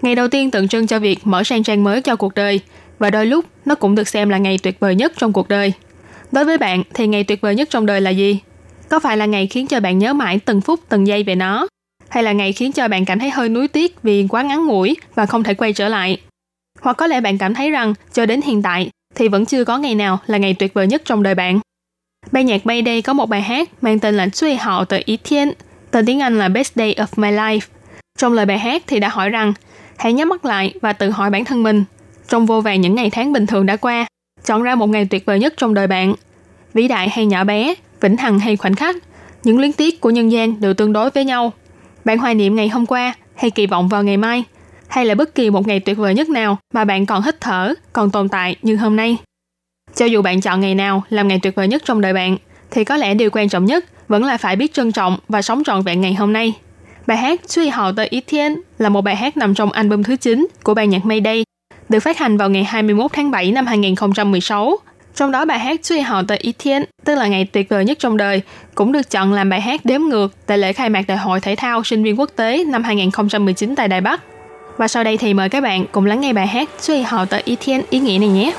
[0.02, 2.60] Ngày đầu tiên tượng trưng cho việc mở sang trang mới cho cuộc đời
[3.00, 5.74] và đôi lúc nó cũng được xem là ngày tuyệt vời nhất trong cuộc đời.
[6.32, 8.40] Đối với bạn thì ngày tuyệt vời nhất trong đời là gì?
[8.90, 11.68] Có phải là ngày khiến cho bạn nhớ mãi từng phút từng giây về nó?
[12.10, 14.96] Hay là ngày khiến cho bạn cảm thấy hơi nuối tiếc vì quá ngắn ngủi
[15.16, 16.18] và không thể quay trở lại?
[16.82, 19.78] Hoặc có lẽ bạn cảm thấy rằng cho đến hiện tại thì vẫn chưa có
[19.78, 21.60] ngày nào là ngày tuyệt vời nhất trong đời bạn.
[22.32, 25.52] Ban nhạc Mayday có một bài hát mang tên là Suy Hạo Tờ Ý Thiên,
[25.92, 27.68] tên tiếng Anh là Best Day of My Life.
[28.18, 29.54] Trong lời bài hát thì đã hỏi rằng
[29.98, 31.84] hãy nhắm mắt lại và tự hỏi bản thân mình
[32.28, 34.06] trong vô vàng những ngày tháng bình thường đã qua,
[34.46, 36.16] chọn ra một ngày tuyệt vời nhất trong đời bạn.
[36.74, 38.96] Vĩ đại hay nhỏ bé, vĩnh hằng hay khoảnh khắc,
[39.44, 41.54] những luyến tiếc của nhân gian đều tương đối với nhau.
[42.06, 44.44] Bạn hoài niệm ngày hôm qua hay kỳ vọng vào ngày mai,
[44.88, 47.74] hay là bất kỳ một ngày tuyệt vời nhất nào mà bạn còn hít thở,
[47.94, 49.18] còn tồn tại như hôm nay.
[49.96, 52.38] Cho dù bạn chọn ngày nào làm ngày tuyệt vời nhất trong đời bạn,
[52.72, 55.64] thì có lẽ điều quan trọng nhất vẫn là phải biết trân trọng và sống
[55.64, 56.54] trọn vẹn ngày hôm nay.
[57.08, 60.16] Bài hát Suy Hào Tới Ý Thiên là một bài hát nằm trong album thứ
[60.16, 61.44] 9 của ban nhạc Mayday,
[61.90, 64.78] được phát hành vào ngày 21 tháng 7 năm 2016.
[65.16, 68.00] Trong đó bài hát Suy Hào Tới Ý Thiên, tức là ngày tuyệt vời nhất
[68.00, 68.42] trong đời,
[68.76, 71.56] cũng được chọn làm bài hát đếm ngược tại lễ khai mạc Đại hội Thể
[71.56, 74.22] thao Sinh viên Quốc tế năm 2019 tại Đài Bắc.
[74.78, 77.40] Và sau đây thì mời các bạn cùng lắng nghe bài hát Suy Hào Tờ
[77.46, 78.54] Ý Thiên, ý nghĩa này nhé.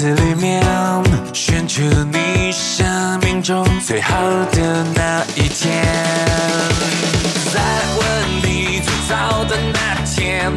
[0.00, 0.62] 子里面，
[1.34, 4.16] 选出你生命中最好
[4.50, 5.84] 的那一天。
[7.52, 7.60] 再
[7.98, 8.00] 问
[8.42, 10.50] 你最早的那天，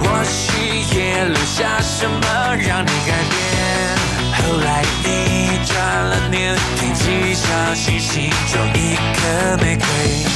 [0.00, 3.32] 或许也留下什么让你改变。
[4.36, 10.29] 后来你转了念，天气上星星中一颗玫瑰，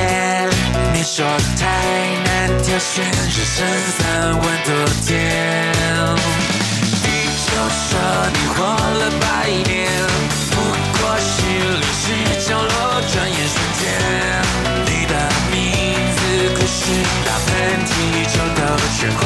[0.94, 1.26] 你说
[1.58, 1.66] 太
[2.24, 2.26] 难
[2.62, 3.66] 挑选，人生
[3.98, 4.70] 三万多
[5.04, 5.08] 天。
[7.02, 7.06] 地
[7.44, 7.90] 球说
[8.32, 9.24] 你活了百
[9.66, 9.76] 年，
[10.50, 10.54] 不
[10.98, 11.28] 过是
[11.76, 12.04] 历史
[12.48, 12.70] 角落
[13.12, 13.80] 转眼瞬间。
[14.86, 15.12] 你的
[15.50, 15.56] 名
[16.14, 16.18] 字
[16.54, 16.78] 可是
[17.24, 17.48] 打喷
[17.86, 17.90] 嚏
[18.26, 18.60] 就都
[18.98, 19.20] 全会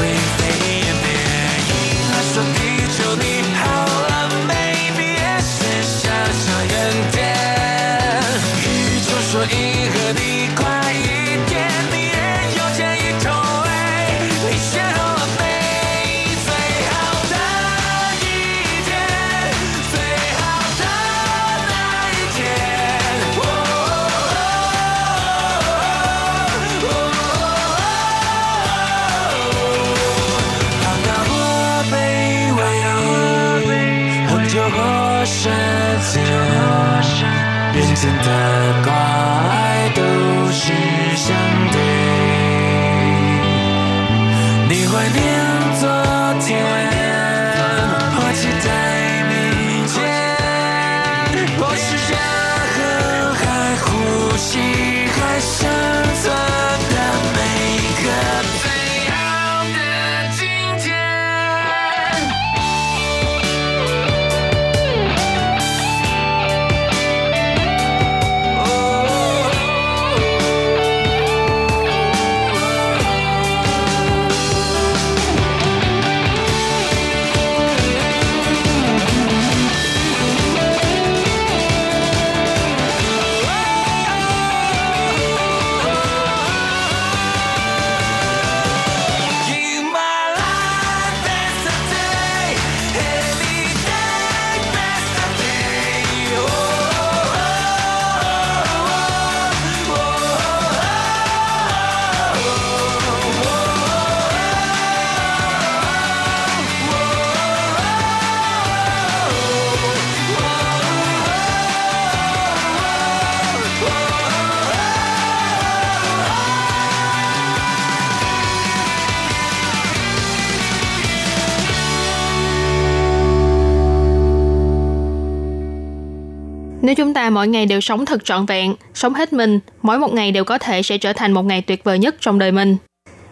[126.92, 130.12] Nếu chúng ta mỗi ngày đều sống thật trọn vẹn, sống hết mình, mỗi một
[130.12, 132.76] ngày đều có thể sẽ trở thành một ngày tuyệt vời nhất trong đời mình.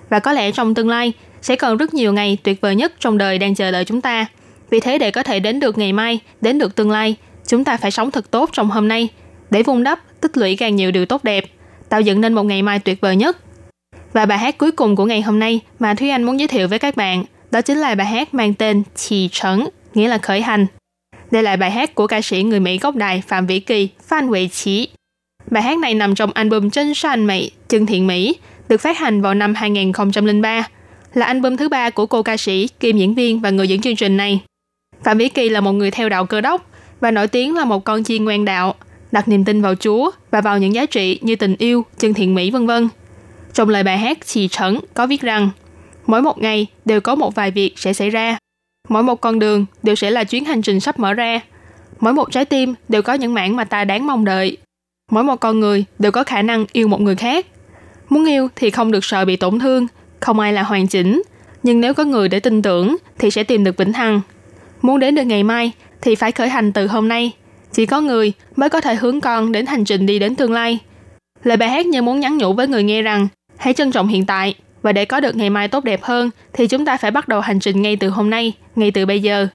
[0.09, 3.19] Và có lẽ trong tương lai sẽ còn rất nhiều ngày tuyệt vời nhất trong
[3.19, 4.27] đời đang chờ đợi chúng ta.
[4.71, 7.77] Vì thế để có thể đến được ngày mai, đến được tương lai, chúng ta
[7.77, 9.09] phải sống thật tốt trong hôm nay
[9.51, 11.45] để vun đắp, tích lũy càng nhiều điều tốt đẹp,
[11.89, 13.37] tạo dựng nên một ngày mai tuyệt vời nhất.
[14.13, 16.69] Và bài hát cuối cùng của ngày hôm nay mà Thúy Anh muốn giới thiệu
[16.69, 20.41] với các bạn đó chính là bài hát mang tên Chỉ Trấn, nghĩa là khởi
[20.41, 20.67] hành.
[21.31, 24.29] Đây là bài hát của ca sĩ người Mỹ gốc Đài Phạm Vĩ Kỳ, Phan
[24.29, 24.89] Huệ Chí.
[25.51, 28.37] Bài hát này nằm trong album Chân San Mỹ, Chân Thiện Mỹ,
[28.69, 30.69] được phát hành vào năm 2003.
[31.15, 33.97] là album thứ ba của cô ca sĩ, kiêm diễn viên và người dẫn chương
[33.97, 34.41] trình này.
[35.05, 36.71] Phạm Vĩ Kỳ là một người theo đạo cơ đốc
[37.01, 38.75] và nổi tiếng là một con chiên ngoan đạo,
[39.13, 42.35] đặt niềm tin vào Chúa và vào những giá trị như tình yêu, chân thiện
[42.35, 42.89] mỹ vân vân.
[43.53, 45.51] Trong lời bài hát Chỉ Trấn có viết rằng,
[46.07, 48.39] mỗi một ngày đều có một vài việc sẽ xảy ra.
[48.89, 51.41] Mỗi một con đường đều sẽ là chuyến hành trình sắp mở ra.
[52.01, 54.57] Mỗi một trái tim đều có những mảng mà ta đáng mong đợi.
[55.11, 57.47] Mỗi một con người đều có khả năng yêu một người khác.
[58.09, 59.87] Muốn yêu thì không được sợ bị tổn thương,
[60.21, 61.23] không ai là hoàn chỉnh.
[61.63, 64.21] Nhưng nếu có người để tin tưởng thì sẽ tìm được vĩnh hằng.
[64.83, 67.33] Muốn đến được ngày mai thì phải khởi hành từ hôm nay.
[67.73, 70.79] Chỉ có người mới có thể hướng con đến hành trình đi đến tương lai.
[71.43, 74.27] Lời bài hát như muốn nhắn nhủ với người nghe rằng hãy trân trọng hiện
[74.27, 77.29] tại và để có được ngày mai tốt đẹp hơn thì chúng ta phải bắt
[77.29, 79.47] đầu hành trình ngay từ hôm nay, ngay từ bây giờ.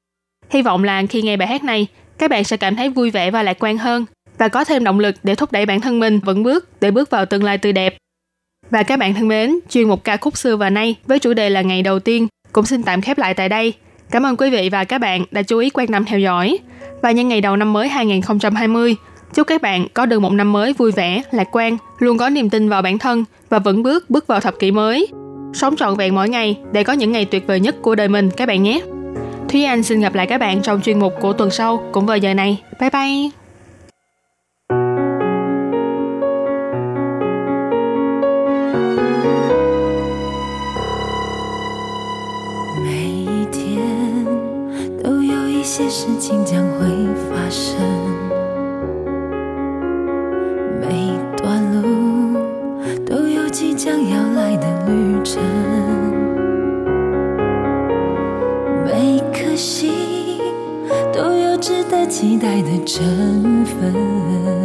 [0.50, 3.32] Hy vọng là khi nghe bài hát này, các bạn sẽ cảm thấy vui vẻ
[3.32, 4.06] và lạc quan hơn
[4.38, 7.10] và có thêm động lực để thúc đẩy bản thân mình vững bước để bước
[7.10, 7.98] vào tương lai tươi đẹp.
[8.70, 11.50] Và các bạn thân mến, chuyên mục ca khúc xưa và nay với chủ đề
[11.50, 13.74] là ngày đầu tiên cũng xin tạm khép lại tại đây.
[14.12, 16.58] Cảm ơn quý vị và các bạn đã chú ý quan tâm theo dõi.
[17.02, 18.96] Và nhân ngày đầu năm mới 2020,
[19.35, 22.51] chúc các bạn có được một năm mới vui vẻ, lạc quan, luôn có niềm
[22.51, 25.09] tin vào bản thân và vững bước bước vào thập kỷ mới.
[25.55, 28.31] Sống trọn vẹn mỗi ngày để có những ngày tuyệt vời nhất của đời mình
[28.31, 28.81] các bạn nhé.
[29.49, 32.17] Thúy Anh xin gặp lại các bạn trong chuyên mục của tuần sau cũng vào
[32.17, 32.63] giờ này.
[32.81, 33.31] Bye bye!
[42.85, 43.83] 每一天
[45.03, 46.87] 都有一些事情将会
[47.29, 47.84] 发生，
[62.18, 64.65] 期待的成分，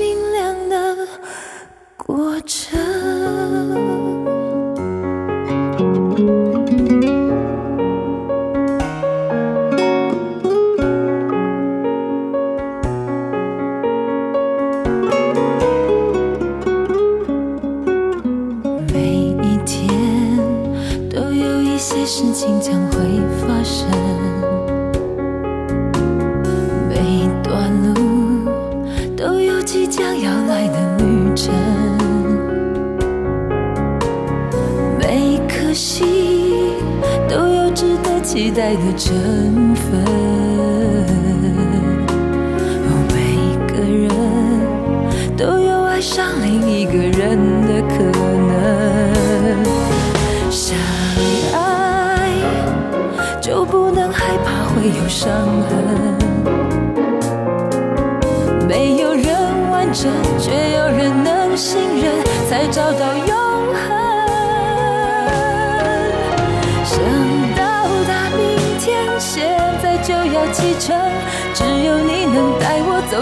[38.41, 40.30] 期待的成分。